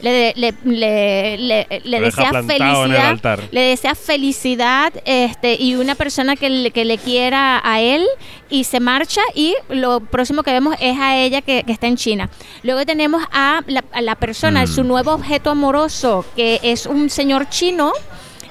[0.00, 6.50] Le, le, le, le- le desea felicidad, le desea felicidad este, y una persona que
[6.50, 8.04] le, que le quiera a él
[8.50, 11.96] y se marcha y lo próximo que vemos es a ella que, que está en
[11.96, 12.28] China.
[12.62, 14.66] Luego tenemos a la, a la persona, Mm.
[14.66, 17.92] su nuevo objeto amoroso, que es un señor chino,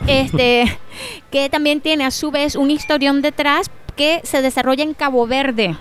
[0.08, 0.66] este,
[1.32, 5.76] que también tiene a su vez un historión detrás que se desarrolla en Cabo Verde.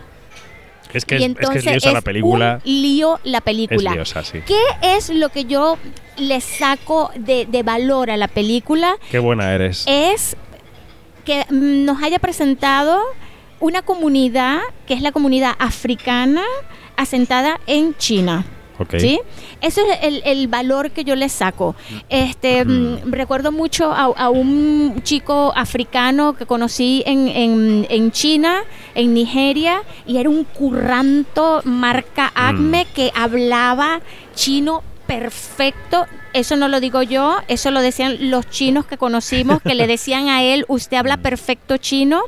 [0.92, 2.60] Es que y es, es que es entonces liosa la película.
[2.64, 3.94] un lío la Es película.
[3.94, 4.40] liosa, sí.
[4.46, 5.78] ¿Qué es lo que yo
[6.18, 8.96] le saco de, de valor a la película?
[9.10, 9.84] Qué buena eres.
[9.86, 10.36] Es
[11.24, 13.00] que nos haya presentado
[13.58, 16.42] una comunidad que es la comunidad africana
[16.96, 18.44] asentada en China.
[19.00, 19.20] ¿Sí?
[19.60, 21.74] Eso es el, el valor que yo le saco.
[22.08, 28.62] Este, mm, recuerdo mucho a, a un chico africano que conocí en, en- en China,
[28.94, 34.00] en Nigeria, y era un curranto marca Acme que hablaba
[34.34, 36.06] chino perfecto.
[36.32, 40.28] Eso no lo digo yo, eso lo decían los chinos que conocimos, que le decían
[40.28, 42.22] a él, usted habla perfecto chino.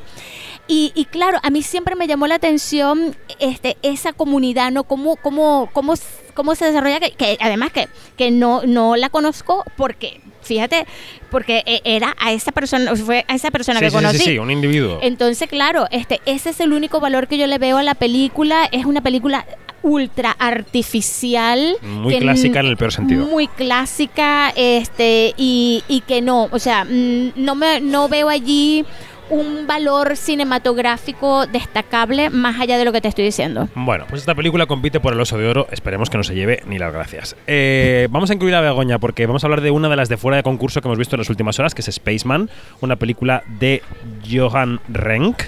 [0.66, 4.84] Y, y claro, a mí siempre me llamó la atención este, esa comunidad, ¿no?
[4.84, 5.94] Cómo, cómo, cómo,
[6.34, 10.86] cómo se desarrolla, que, que además que, que no, no la conozco porque, fíjate,
[11.30, 14.18] porque eh, era a esa persona, fue a esa persona Sí, que sí, sí, conocí.
[14.18, 14.98] sí, un individuo.
[15.02, 18.68] Entonces, claro, este, ese es el único valor que yo le veo a la película.
[18.70, 19.46] Es una película
[19.82, 21.76] ultra artificial.
[21.82, 23.26] Muy clásica en el peor sentido.
[23.26, 28.84] Muy clásica, este, y, y que no, o sea, no me no veo allí
[29.30, 33.68] un valor cinematográfico destacable más allá de lo que te estoy diciendo.
[33.74, 35.66] Bueno, pues esta película compite por el oso de oro.
[35.70, 37.36] Esperemos que no se lleve ni las gracias.
[37.46, 40.16] Eh, vamos a incluir a Begoña porque vamos a hablar de una de las de
[40.16, 43.42] fuera de concurso que hemos visto en las últimas horas, que es Spaceman, una película
[43.58, 43.82] de
[44.30, 45.44] Johan Renck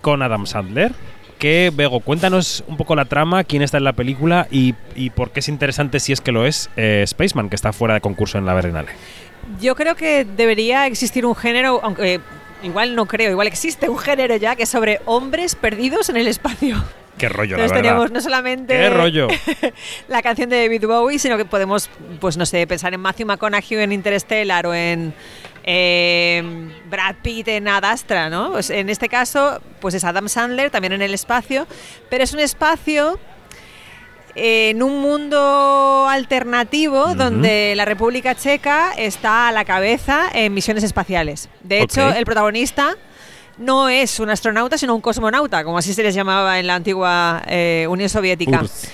[0.00, 0.92] con Adam Sandler.
[1.38, 5.30] Que, Bego, cuéntanos un poco la trama, quién está en la película y, y por
[5.30, 8.38] qué es interesante, si es que lo es, eh, Spaceman, que está fuera de concurso
[8.38, 8.90] en la Berlinale.
[9.60, 12.20] Yo creo que debería existir un género, aunque
[12.62, 16.28] igual no creo, igual existe un género ya que es sobre hombres perdidos en el
[16.28, 16.82] espacio.
[17.18, 17.90] Qué rollo, Entonces la verdad.
[17.90, 19.28] tenemos no solamente Qué rollo.
[20.08, 23.78] la canción de David Bowie, sino que podemos, pues no sé, pensar en Matthew McConaughey
[23.78, 25.12] en Interstellar o en
[25.64, 26.42] eh,
[26.90, 28.52] Brad Pitt en Ad Astra, ¿no?
[28.52, 31.66] Pues en este caso, pues es Adam Sandler también en el espacio,
[32.08, 33.18] pero es un espacio
[34.34, 41.48] en un mundo alternativo donde la República Checa está a la cabeza en misiones espaciales.
[41.62, 42.96] De hecho, el protagonista
[43.58, 47.42] no es un astronauta, sino un cosmonauta, como así se les llamaba en la antigua
[47.46, 48.62] eh, Unión Soviética.
[48.62, 48.88] Urs.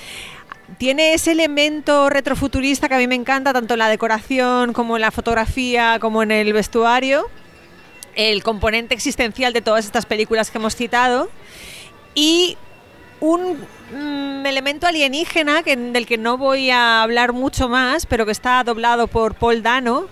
[0.77, 5.01] Tiene ese elemento retrofuturista que a mí me encanta, tanto en la decoración como en
[5.01, 7.29] la fotografía, como en el vestuario.
[8.15, 11.31] El componente existencial de todas estas películas que hemos citado.
[12.15, 12.59] Y
[13.21, 13.59] un
[13.93, 18.63] mm, elemento alienígena que, del que no voy a hablar mucho más, pero que está
[18.65, 20.07] doblado por Paul Dano,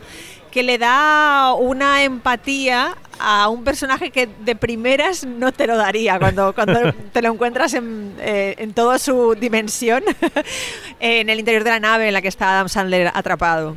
[0.51, 6.19] que le da una empatía a un personaje que de primeras no te lo daría
[6.19, 10.03] cuando, cuando te lo encuentras en, eh, en toda su dimensión
[11.01, 13.77] en el interior de la nave en la que está Adam Sandler atrapado.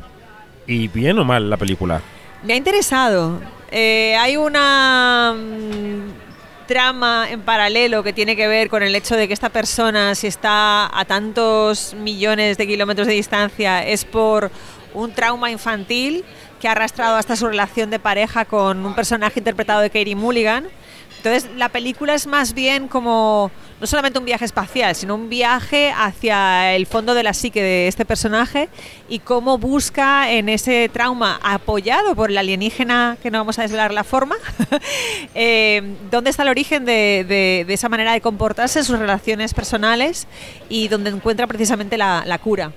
[0.66, 2.00] ¿Y bien o mal la película?
[2.42, 3.40] Me ha interesado.
[3.70, 6.29] Eh, hay una mm,
[6.70, 10.28] trama en paralelo que tiene que ver con el hecho de que esta persona, si
[10.28, 14.52] está a tantos millones de kilómetros de distancia, es por
[14.94, 16.24] un trauma infantil
[16.60, 20.68] que ha arrastrado hasta su relación de pareja con un personaje interpretado de Katie Mulligan.
[21.16, 25.92] Entonces, la película es más bien como no solamente un viaje espacial, sino un viaje
[25.96, 28.68] hacia el fondo de la psique de este personaje
[29.08, 33.92] y cómo busca en ese trauma apoyado por el alienígena, que no vamos a desvelar
[33.92, 34.36] la forma,
[35.34, 40.26] eh, dónde está el origen de, esa manera de comportarse en sus relaciones personales
[40.68, 42.72] y donde encuentra precisamente la, la cura.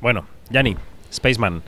[0.00, 0.76] Bueno, Yanni,
[1.12, 1.62] Spaceman.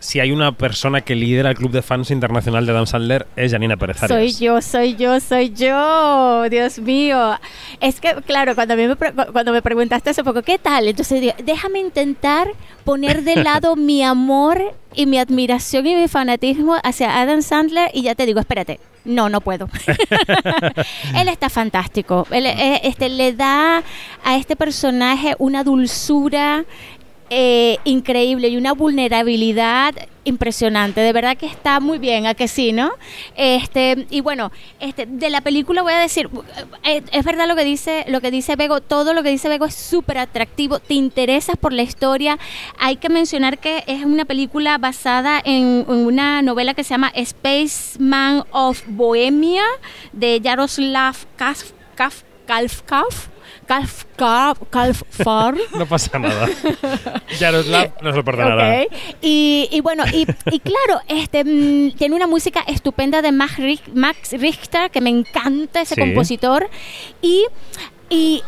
[0.00, 3.52] Si hay una persona que lidera el club de fans internacional de Adam Sandler, es
[3.52, 4.34] Janina Pérez Arias.
[4.34, 7.38] Soy yo, soy yo, soy yo, Dios mío.
[7.80, 10.86] Es que, claro, cuando, a mí me, cuando me preguntaste hace poco, ¿qué tal?
[10.86, 12.48] Entonces, digo, déjame intentar
[12.84, 18.02] poner de lado mi amor y mi admiración y mi fanatismo hacia Adam Sandler y
[18.02, 18.80] ya te digo, espérate.
[19.04, 19.70] No, no puedo.
[21.16, 22.26] Él está fantástico.
[22.30, 23.82] Él, eh, este, le da
[24.22, 26.66] a este personaje una dulzura
[27.30, 31.00] eh, increíble y una vulnerabilidad impresionante.
[31.00, 32.92] De verdad que está muy bien, a que sí, ¿no?
[33.36, 36.28] Este, y bueno, este, de la película voy a decir,
[36.84, 39.64] eh, es verdad lo que dice, lo que dice Bego, todo lo que dice Bego
[39.64, 42.38] es súper atractivo, te interesas por la historia.
[42.78, 47.12] Hay que mencionar que es una película basada en, en una novela que se llama
[47.16, 49.64] Spaceman of Bohemia
[50.12, 52.22] de Jaroslav Kaf, Kaf,
[53.68, 54.04] Kalf,
[54.70, 55.54] Kalfar.
[55.78, 56.48] No pasa nada.
[57.38, 58.82] Yaroslav no se lo perdonará.
[58.82, 58.92] Ok.
[59.22, 63.92] Y, y bueno, y, y claro, este mm, tiene una música estupenda de Max, Rich-
[63.94, 66.00] Max Richter, que me encanta ese Sí.
[66.00, 66.68] compositor.
[67.22, 67.44] Y,
[68.08, 68.42] y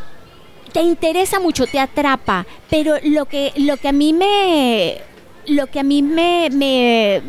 [0.72, 2.46] te interesa mucho, te atrapa.
[2.70, 4.98] Pero lo que, lo que a mí me.
[5.46, 6.48] Lo que a mí me.
[6.52, 7.22] me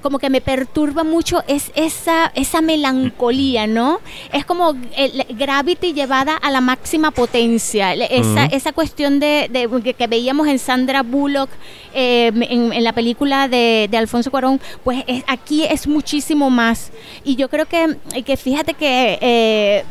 [0.00, 4.00] como que me perturba mucho es esa, esa melancolía, ¿no?
[4.32, 7.94] Es como el Gravity llevada a la máxima potencia.
[7.94, 11.50] Esa, esa cuestión de, de- que, que veíamos en Sandra Bullock
[11.94, 16.90] eh, en, en la película de, de Alfonso Cuarón, pues es- aquí es muchísimo más.
[17.24, 19.84] Y yo creo que, que fíjate que eh,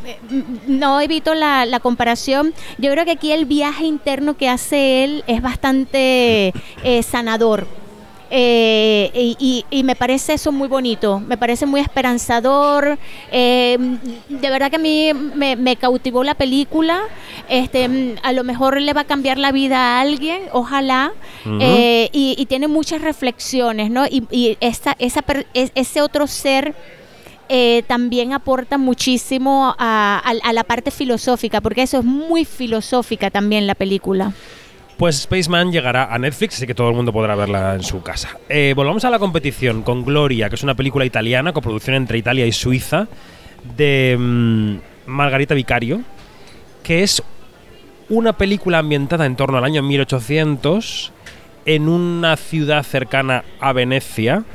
[0.68, 2.54] no evito la, la comparación.
[2.78, 7.68] Yo creo que aquí el viaje interno que hace él es bastante eh, sanador.
[8.30, 12.98] Eh, y, y- y me parece eso muy bonito, me parece muy esperanzador.
[13.32, 13.78] eh,
[14.30, 17.00] de verdad que a mí me, me cautivó la película.
[17.50, 21.12] Este, a lo mejor le va a cambiar la vida a alguien, ojalá.
[21.62, 24.06] Eh, y, y tiene muchas reflexiones, ¿no?
[24.08, 26.76] Y, esa, esa ese otro ser
[27.50, 33.30] eh, también aporta muchísimo a, a- a la parte filosófica, porque eso es muy filosófica
[33.32, 34.34] también la película.
[34.98, 38.38] Pues Spaceman llegará a Netflix, así que todo el mundo podrá verla en su casa.
[38.50, 42.48] Eh, volvamos a la competición con Gloria, que es una película italiana, coproducción entre Italia
[42.48, 43.08] y Suiza,
[43.76, 46.02] de mm, Margarita Vicario,
[46.82, 47.22] que es
[48.10, 51.14] una película ambientada en torno al año 1800
[51.68, 54.46] en una ciudad cercana a Venecia.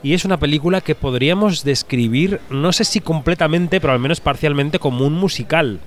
[0.00, 4.78] Y es una película que podríamos describir, no sé si completamente, pero al menos parcialmente,
[4.78, 5.80] como un musical.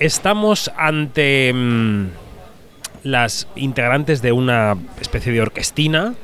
[0.00, 2.06] Estamos ante mm,
[3.02, 6.14] las integrantes de una especie de orquestina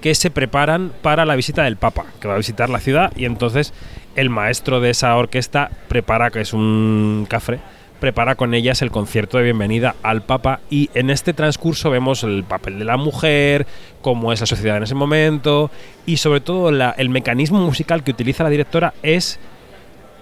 [0.00, 3.24] que se preparan para la visita del Papa, que va a visitar la ciudad y
[3.24, 3.72] entonces
[4.16, 7.60] el maestro de esa orquesta prepara, que es un cafre,
[8.00, 10.58] prepara con ellas el concierto de bienvenida al Papa.
[10.68, 13.64] Y en este transcurso vemos el papel de la mujer,
[14.00, 15.70] cómo es la sociedad en ese momento
[16.04, 19.38] y sobre todo el mecanismo musical que utiliza la directora es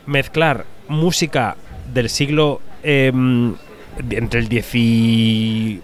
[0.04, 1.56] mezclar música
[1.92, 3.54] del siglo em,
[4.10, 5.80] entre el 18 y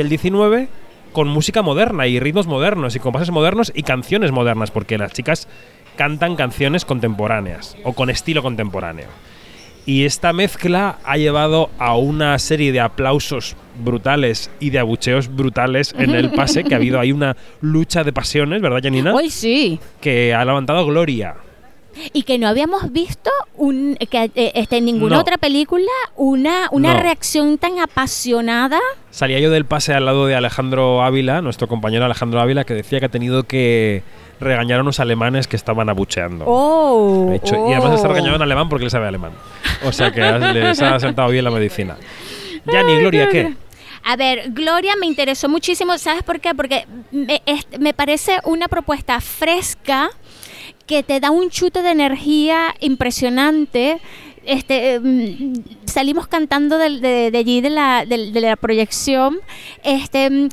[0.00, 0.68] el 19
[1.12, 5.46] con música moderna y ritmos modernos y compases modernos y canciones modernas, porque las chicas
[5.96, 9.08] cantan canciones contemporáneas o con estilo contemporáneo.
[9.84, 15.92] Y esta mezcla ha llevado a una serie de aplausos brutales y de abucheos brutales
[15.98, 19.12] en el pase, que ha habido ahí una lucha de pasiones, ¿verdad, Janina?
[19.12, 19.80] Hoy sí.
[20.00, 21.34] Que ha levantado Gloria.
[22.12, 25.20] Y que no habíamos visto un, que, eh, este, en ninguna No.
[25.20, 27.00] otra película una, una No.
[27.00, 28.78] reacción tan apasionada.
[29.10, 32.98] Salía yo del pase al lado de Alejandro Ávila, nuestro compañero Alejandro Ávila, que decía
[33.00, 34.02] que ha tenido que
[34.40, 36.44] regañar a unos alemanes que estaban abucheando.
[36.48, 38.12] Oh, De hecho, Y además está oh.
[38.12, 39.32] regañado en alemán porque él sabe alemán.
[39.84, 41.96] O sea que les ha sentado bien la medicina.
[42.64, 43.54] Yani, Gloria, ¿qué?
[44.04, 46.54] A ver, Gloria me interesó muchísimo, ¿sabes por qué?
[46.56, 50.10] Porque me, es- me parece una propuesta fresca
[50.92, 54.00] que te da un chute de energía impresionante.
[54.44, 55.54] Este, mm,
[55.86, 59.38] salimos cantando de, de allí de la, de la proyección.
[59.82, 60.48] Este, mm,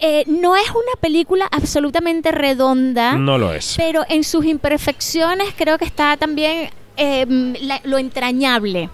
[0.00, 3.14] eh, no es una película absolutamente redonda.
[3.14, 3.74] No lo es.
[3.76, 6.70] Pero en sus imperfecciones creo que está también
[7.60, 8.90] la- lo entrañable.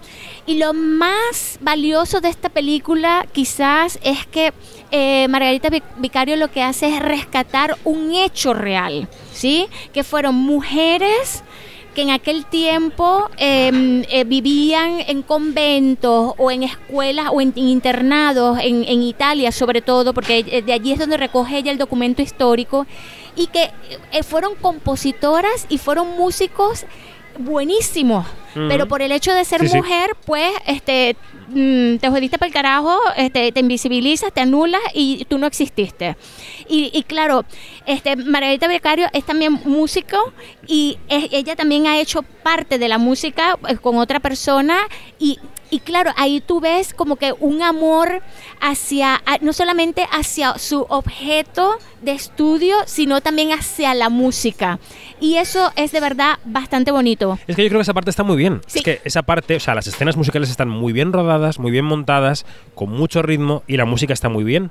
[0.47, 4.53] Y lo más valioso de esta película quizás es que
[4.91, 9.67] eh, Margarita Vic- Vicario lo que hace es rescatar un hecho real, ¿sí?
[9.95, 11.43] Que fueron mujeres
[11.95, 18.59] que en aquel tiempo eh, eh, vivían en conventos o en escuelas o en, internados
[18.61, 22.21] en, en Italia sobre todo, porque eh, de allí es donde recoge ella el documento
[22.21, 22.87] histórico,
[23.37, 23.71] y que
[24.13, 26.85] eh, fueron compositoras y fueron músicos
[27.39, 28.69] buenísimos, Ujú.
[28.69, 29.77] pero por el hecho de ser Sí, sí.
[29.77, 31.17] mujer, pues este
[31.49, 36.17] mm, te jodiste para el carajo, este, te invisibilizas, te anulas y tú no exististe.
[36.69, 37.45] Y, y claro,
[37.87, 40.17] este Margarita Becario es también músico
[40.67, 44.79] y es- ella también ha hecho parte de la música eh, con otra persona
[45.19, 45.39] y
[45.71, 48.23] y claro, ahí tú ves como que un amor
[48.61, 54.79] hacia, no solamente hacia su objeto de estudio, sino también hacia la música.
[55.21, 57.39] Y eso es de verdad bastante bonito.
[57.49, 58.61] Es que yo creo que esa parte está muy bien.
[58.67, 58.79] Sí.
[58.81, 61.85] Es que esa parte, o sea, las escenas musicales están muy bien rodadas, muy bien
[61.85, 64.71] montadas, con mucho ritmo y la música está muy bien.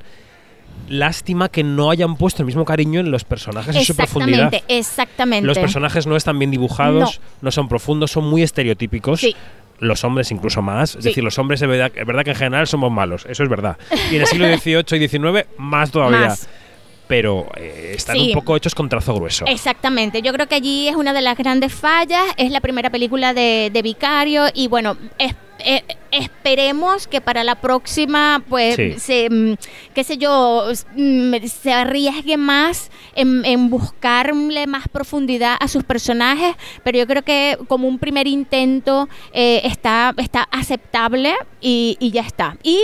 [0.89, 4.45] Lástima que no hayan puesto el mismo cariño en los personajes en su profundidad.
[4.53, 5.47] Exactamente, exactamente.
[5.47, 9.21] Los personajes no están bien dibujados, no, son profundos, son muy estereotípicos.
[9.21, 9.35] Sí.
[9.79, 10.95] Los hombres incluso más.
[10.95, 11.09] Es Sí.
[11.09, 13.77] decir, los hombres es verdad, es verdad que en general somos malos, eso es verdad.
[14.11, 16.19] Y en el siglo XVIII y XIX más todavía.
[16.27, 16.49] Más.
[17.07, 18.27] Pero eh, están Sí.
[18.29, 19.45] un poco hechos con trazo grueso.
[19.45, 23.33] Exactamente, yo creo que allí es una de las grandes fallas, es la primera película
[23.33, 28.93] de, de Vicario y bueno, es- eh, esperemos que para la próxima, pues, Sí.
[28.99, 29.55] se, mm,
[29.93, 36.55] qué sé yo, mm, se arriesgue más en, en buscarle más profundidad a sus personajes,
[36.83, 42.21] pero yo creo que como un primer intento eh, está, está aceptable y, y ya
[42.21, 42.57] está.
[42.63, 42.83] Y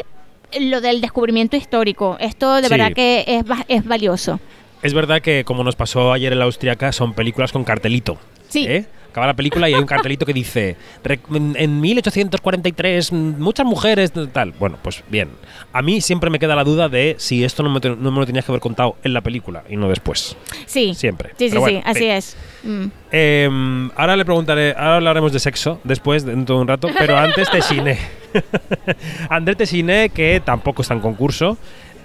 [0.60, 2.70] lo del descubrimiento histórico, esto de Sí.
[2.70, 4.40] verdad que es, es valioso.
[4.82, 8.18] Es verdad que, como nos pasó ayer en la Austriaca, son películas con cartelito.
[8.48, 8.66] Sí.
[8.66, 8.86] ¿eh?
[9.12, 13.66] Acaba la película y hay un cartelito que dice: "Rec- en en 1843, mm, muchas
[13.66, 14.52] mujeres, tal.
[14.54, 15.30] Bueno, pues bien.
[15.74, 18.26] A mí siempre me queda la duda de si esto no me, no me lo
[18.26, 20.38] tenías que haber contado en la película y no después.
[20.66, 20.94] Sí.
[20.94, 21.32] Siempre.
[21.38, 22.06] Sí, sí, bueno, sí, así sí.
[22.08, 22.38] es.
[22.64, 22.86] Mm.
[23.12, 27.50] Eh, ahora le preguntaré, ahora hablaremos de sexo después, dentro de un rato, pero antes
[27.50, 27.98] Tessiné.
[29.30, 31.58] André Tessiné, que tampoco está en concurso.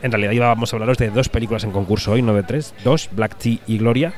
[0.03, 2.75] En realidad íbamos a hablaros de dos películas en concurso hoy, no de tres.
[2.85, 4.13] Dos, Black Tea y Gloria.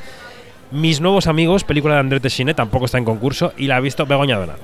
[0.71, 4.05] Mis nuevos amigos, película de André Tessiné, tampoco está en concurso y la ha visto
[4.07, 4.59] Begoña Donat.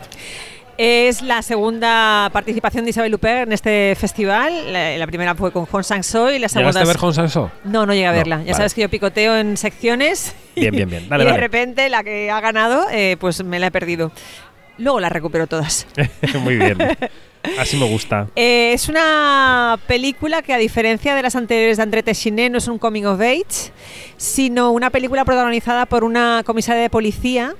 [0.78, 4.72] Es la segunda participación de Isabel Huppert en este festival.
[4.72, 6.70] La, la primera fue con Hong Sang-so y la segunda...
[6.72, 7.50] ¿Llegaste a ver Hong Sang-so?
[7.64, 8.36] No, no llegué a No, verla.
[8.38, 8.54] Ya vale.
[8.54, 10.34] sabes que yo picoteo en secciones.
[10.56, 11.08] Bien, bien, bien.
[11.08, 11.40] Dale, y de dale.
[11.42, 14.12] repente la que ha ganado, eh, pues me la he perdido.
[14.78, 15.86] Luego la recupero todas.
[16.40, 16.78] Muy bien.
[17.58, 18.28] Así me gusta.
[18.36, 22.68] Eh, es una película que, a diferencia de las anteriores de André Téchiné, no es
[22.68, 23.72] un coming of age,
[24.16, 27.54] sino una película protagonizada por una comisaria de policía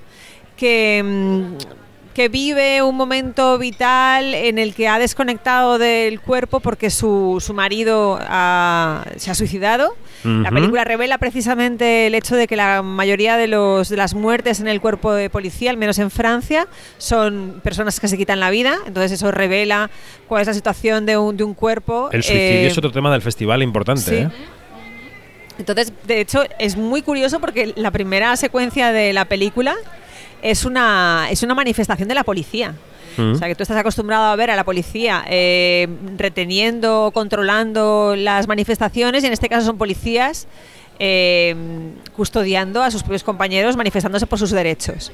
[0.57, 6.91] que, mm, que vive un momento vital en el que ha desconectado del cuerpo porque
[6.91, 9.97] su, su marido se ha suicidado.
[10.25, 14.61] La película revela precisamente el hecho de que la mayoría de, los, de las muertes
[14.61, 16.69] en el cuerpo de policía, al menos en Francia,
[16.99, 18.77] son personas que se quitan la vida.
[18.87, 19.91] Entonces eso revela
[20.29, 22.09] cuál es la situación de un, de un cuerpo.
[22.13, 24.03] El suicidio Eh, es otro tema del festival importante.
[24.03, 24.15] sí.
[24.15, 24.29] ¿eh?
[25.59, 29.75] entonces, de hecho, es muy curioso porque la primera secuencia de la película
[30.41, 32.75] es una, es una manifestación de la policía.
[33.19, 38.49] O sea, que tú estás acostumbrado a ver a la policía eh, reteniendo, controlando las
[38.49, 40.47] manifestaciones y en este caso son policías
[40.99, 41.55] eh,
[42.15, 45.13] custodiando a sus propios compañeros manifestándose por sus derechos.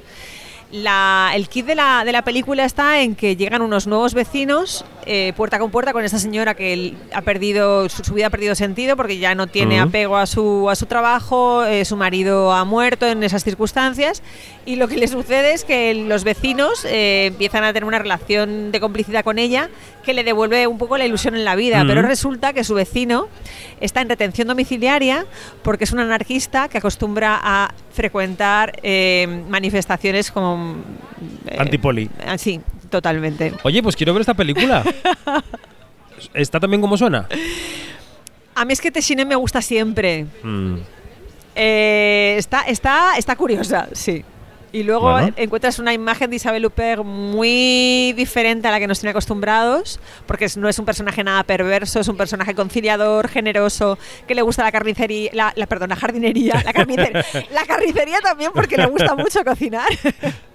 [0.70, 4.84] La- el kit de la, de la película está en que llegan unos nuevos vecinos
[5.06, 8.54] eh, puerta con puerta con esta señora que ha perdido su, su vida ha perdido
[8.54, 9.88] sentido porque ya no tiene Ujú.
[9.88, 14.22] apego a su, a su trabajo, eh, su marido ha muerto en esas circunstancias
[14.66, 18.70] y lo que le sucede es que los vecinos eh, empiezan a tener una relación
[18.70, 19.70] de complicidad con ella
[20.04, 21.88] que le devuelve un poco la ilusión en la vida, Ujú.
[21.88, 23.28] pero resulta que su vecino
[23.80, 25.24] está en retención domiciliaria
[25.62, 30.57] porque es un anarquista que acostumbra a frecuentar eh, manifestaciones como...
[31.46, 32.11] eh, Antipoli.
[32.26, 33.52] ah, Sí, totalmente.
[33.62, 34.82] Oye, pues quiero ver esta película.
[36.34, 37.28] ¿Está también como suena?
[38.54, 40.26] A mí es que Teshine me gusta siempre.
[40.42, 40.76] Mm.
[41.54, 44.24] Eh, está, está, está curiosa, sí.
[44.70, 45.32] Y luego Bueno.
[45.36, 50.46] encuentras una imagen de Isabel Huppert muy diferente a la que nos tiene acostumbrados, porque
[50.59, 53.96] no es un personaje nada perverso, es un personaje conciliador, generoso,
[54.26, 58.50] que le gusta la carnicería, la, la- perdón, la jardinería, la carnicería, la carnicería también
[58.54, 59.88] porque le gusta mucho cocinar.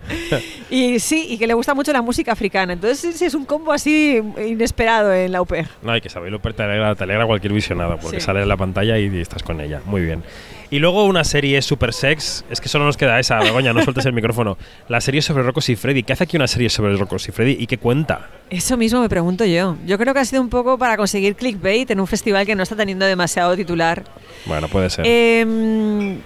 [0.69, 2.73] Y sí, y que le gusta mucho la música africana.
[2.73, 5.67] Entonces sí, es un combo así inesperado en la UPEG.
[5.81, 8.25] No, hay que saberlo, te alegra, te alegra cualquier visionado, porque Sí.
[8.25, 9.81] sale en la pantalla y, y estás con ella.
[9.85, 10.23] Muy bien.
[10.71, 14.05] Y luego una serie super sex, es que solo nos queda esa, Begoña, no sueltes
[14.07, 14.57] el micrófono.
[14.87, 16.01] La serie sobre Rocco y Freddy.
[16.01, 18.29] ¿Qué hace aquí una serie sobre Rocco y Freddy y qué cuenta?
[18.49, 19.77] Eso mismo me pregunto yo.
[19.85, 22.63] Yo creo que ha sido un poco para conseguir clickbait en un festival que no
[22.63, 24.03] está teniendo demasiado titular.
[24.47, 25.05] Bueno, puede ser.
[25.07, 26.17] Eh,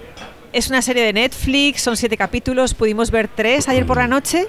[0.52, 4.46] es una serie de Netflix, son siete capítulos, pudimos ver tres ayer por la noche.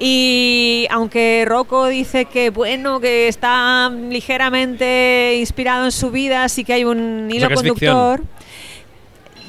[0.00, 6.72] Y aunque Rocco dice que bueno, que está ligeramente inspirado en su vida, sí que
[6.72, 8.28] hay un O hilo sea, ficción.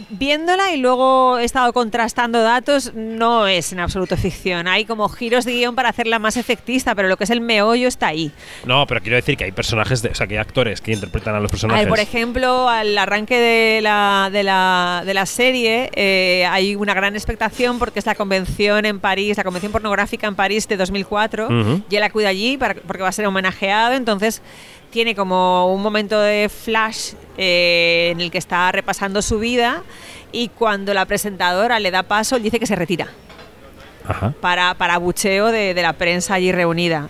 [0.10, 4.68] Viéndola y luego he estado contrastando datos, no es en absoluto ficción.
[4.68, 7.88] Hay como giros de guion para hacerla más efectista, pero lo que es el meollo
[7.88, 8.32] está ahí.
[8.66, 11.36] No, pero quiero decir que hay personajes, de- o sea, que hay actores que interpretan
[11.36, 11.86] a los personajes.
[11.86, 16.93] ver, por ejemplo, al arranque de la, de la, de la serie eh, hay una
[16.93, 21.48] gran expectación porque es la convención en París, la convención pornográfica en París de 2004
[21.48, 21.82] Ujú.
[21.89, 24.41] y él acude allí para- porque va a ser homenajeado, entonces
[24.96, 29.84] tiene como un momento de flash eh, en el que está repasando su vida
[30.32, 33.10] y cuando la presentadora le da paso, él dice que se retira
[34.08, 34.34] Ajá.
[34.39, 37.10] para, para bucheo de, de la prensa allí reunida.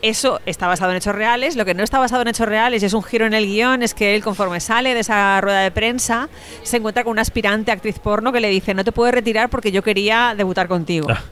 [0.00, 1.56] Eso está basado en hechos reales.
[1.56, 3.82] Lo que no está basado en hechos reales y es un giro en el guion
[3.82, 6.30] es que él, conforme sale de esa rueda de prensa,
[6.62, 9.72] se encuentra con una aspirante actriz porno que le dice: No te puedes retirar porque
[9.72, 11.08] yo quería debutar contigo.
[11.10, 11.22] Ah.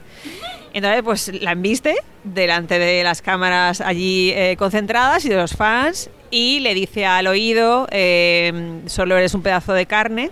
[0.73, 6.09] Entonces, pues la embiste delante de las cámaras allí eh, concentradas y de los fans
[6.31, 10.29] y le dice al oído: eh, Solo eres un pedazo de carne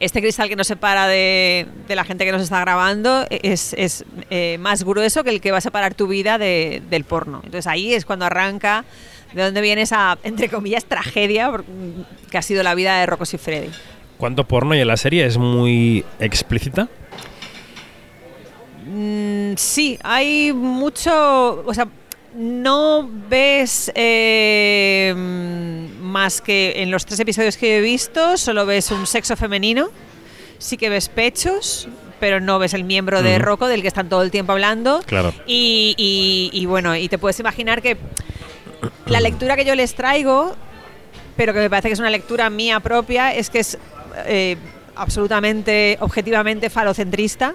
[0.00, 4.04] este cristal que nos separa de, de la gente que nos está grabando es, es,
[4.30, 7.40] eh, más grueso que el que va a separar tu vida de- del porno.
[7.44, 8.84] Entonces ahí es cuando arranca
[9.32, 11.52] de dónde viene esa, entre comillas, tragedia
[12.32, 13.68] que ha sido la vida de Rocco y Freddy.
[14.18, 15.24] ¿Cuánto porno hay en la serie?
[15.24, 16.88] ¿Es muy explícita?
[18.84, 21.88] Mm, sí, hay mucho, o sea,
[22.34, 25.12] no ves eh,
[26.00, 29.88] más que en los tres episodios que he visto, solo ves un sexo femenino,
[30.58, 33.44] sí que ves pechos, pero no ves el miembro de Ujú.
[33.44, 35.02] Rocco del que están todo el tiempo hablando.
[35.06, 35.32] Claro.
[35.46, 37.96] Y, y- y bueno, y te puedes imaginar que
[39.06, 40.54] la lectura que yo les traigo,
[41.36, 43.76] pero que me parece que es una lectura mía propia, es que es
[44.26, 44.56] eh,
[44.94, 47.54] absolutamente, objetivamente falocentrista.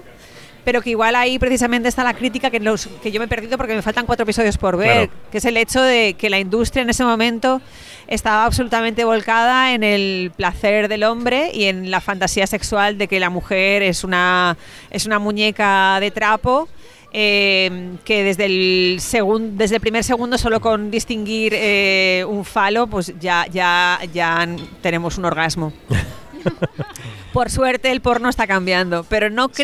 [0.68, 3.56] Pero que igual ahí precisamente está la crítica que, los, que yo me he perdido
[3.56, 5.12] porque me faltan cuatro episodios por ver, Claro.
[5.32, 7.62] que es el hecho de que la industria en ese momento
[8.06, 13.18] estaba absolutamente volcada en el placer del hombre y en la fantasía sexual de que
[13.18, 14.58] la mujer es una,
[14.90, 16.68] es una muñeca de trapo
[17.14, 22.88] eh, que desde el, segun- desde el primer segundo solo con distinguir eh, un falo
[22.88, 24.46] pues ya, ya, ya
[24.82, 25.72] tenemos un orgasmo.
[27.32, 29.62] Por suerte el porno está cambiando, pero no Sí.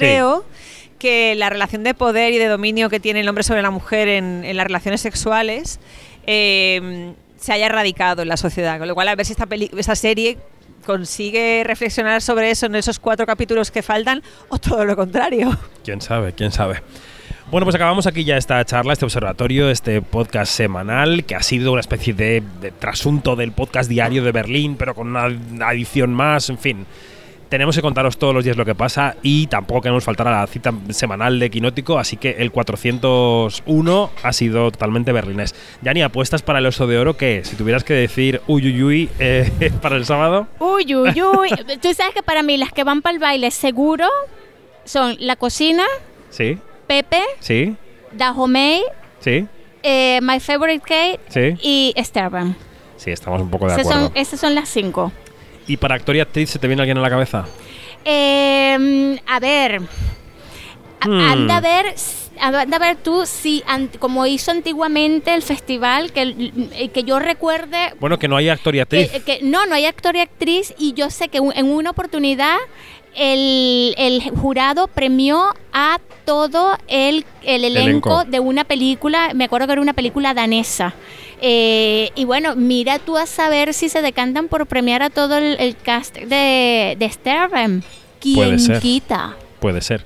[0.98, 4.08] Que la relación de poder y de dominio que tiene el hombre sobre la mujer
[4.08, 5.80] en, en las relaciones sexuales
[6.26, 8.78] eh, se haya erradicado en la sociedad.
[8.78, 10.38] Con lo cual, a ver si esta, peli- esta serie
[10.86, 15.56] consigue reflexionar sobre eso en esos cuatro capítulos que faltan o todo lo contrario.
[15.82, 16.32] ¿Quién sabe?
[16.32, 16.82] ¿Quién sabe?
[17.50, 21.72] Bueno, pues acabamos aquí ya esta charla, este observatorio, este podcast semanal, que ha sido
[21.72, 26.48] una especie de, de trasunto del podcast diario de Berlín, pero con una, edición más,
[26.50, 26.86] en fin.
[27.48, 30.46] Tenemos que contaros todos los días lo que pasa y tampoco queremos faltar a la
[30.46, 35.54] cita semanal de Quinótico, así que el 401 ha sido totalmente berlinés.
[35.82, 39.10] Yani, ¿apuestas para el oso de oro que Si tuvieras que decir uy, uy, uy,
[39.18, 40.48] eh, para el sábado.
[40.58, 41.48] Uy, uy, uy.
[41.82, 44.06] Tú sabes que para mí las que van para el baile seguro
[44.84, 45.84] son La Cocina,
[46.30, 47.76] Sí, Pepe, sí,
[48.12, 48.82] Dahomey,
[49.20, 49.46] sí,
[49.82, 51.56] eh, My Favorite Kate sí.
[51.62, 52.56] y Esteban.
[52.96, 53.90] Sí, estamos un poco de acuerdo.
[54.08, 55.12] son, esas son las cinco.
[55.66, 57.46] ¿Y para actor y actriz se te viene alguien a la cabeza?
[58.04, 59.80] Eh, a ver.
[59.80, 61.20] Hmm.
[61.20, 61.86] Anda a ver.
[61.86, 63.62] s- Anda a ver tú si,
[64.00, 67.94] como hizo antiguamente el festival, que, eh, que yo recuerde.
[68.00, 69.08] Bueno, que no hay actor y actriz.
[69.10, 72.56] Que, que- no, no hay actor y actriz, y yo sé que en una oportunidad
[73.14, 78.24] el, el jurado premió a todo el, el elenco, Elenco.
[78.24, 80.92] de una película, me acuerdo que era una película danesa.
[81.40, 85.56] Eh, y bueno, mira tú a saber si se decantan por premiar a todo el,
[85.60, 87.82] el cast de, de Sterben.
[87.82, 88.80] Puede ¿Quién ser.
[88.80, 89.36] quita?
[89.60, 90.04] Puede ser.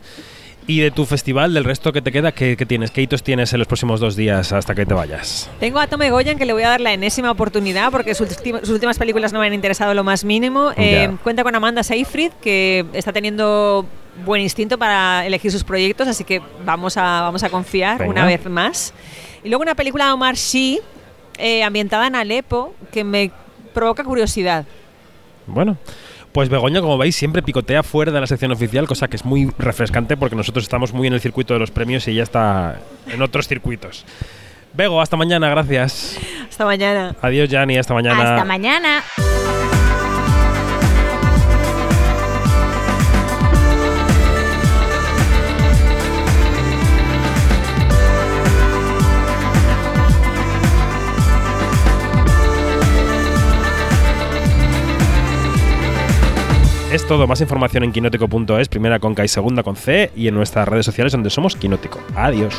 [0.67, 2.91] ¿Y de tu festival, del resto que te queda, qué, qué tienes?
[2.91, 5.49] ¿Qué hitos tienes en los próximos dos días hasta que te vayas?
[5.61, 8.69] Tengo a Tome Goyan que le voy a dar la enésima oportunidad porque sus, sus
[8.69, 10.73] últimas películas no me han interesado lo más mínimo.
[10.77, 13.87] Eh, cuenta con Amanda Seyfried que está teniendo
[14.27, 18.11] buen instinto para elegir sus proyectos, así que vamos a, vamos a confiar Venga.
[18.11, 18.93] una vez más.
[19.43, 20.81] Y luego una película de Omar Sy
[21.39, 23.31] eh, ambientada en Alepo que me
[23.75, 24.65] provoca curiosidad.
[25.47, 25.77] Bueno,
[26.33, 29.51] Pues Begoña, como veis, siempre picotea fuera de la sección oficial, cosa que es muy
[29.59, 33.23] refrescante porque nosotros estamos muy en el circuito de los premios y ella está en
[33.23, 34.05] otros circuitos.
[34.75, 36.19] Bego, hasta mañana, gracias.
[36.49, 37.17] Hasta mañana.
[37.23, 38.35] Adiós, Jani, hasta mañana.
[38.35, 39.03] Hasta mañana.
[56.93, 60.35] Es todo, más información en quinótico.es, primera con K y segunda con C, y en
[60.35, 62.01] nuestras redes sociales donde somos Quinótico.
[62.15, 62.55] Adiós.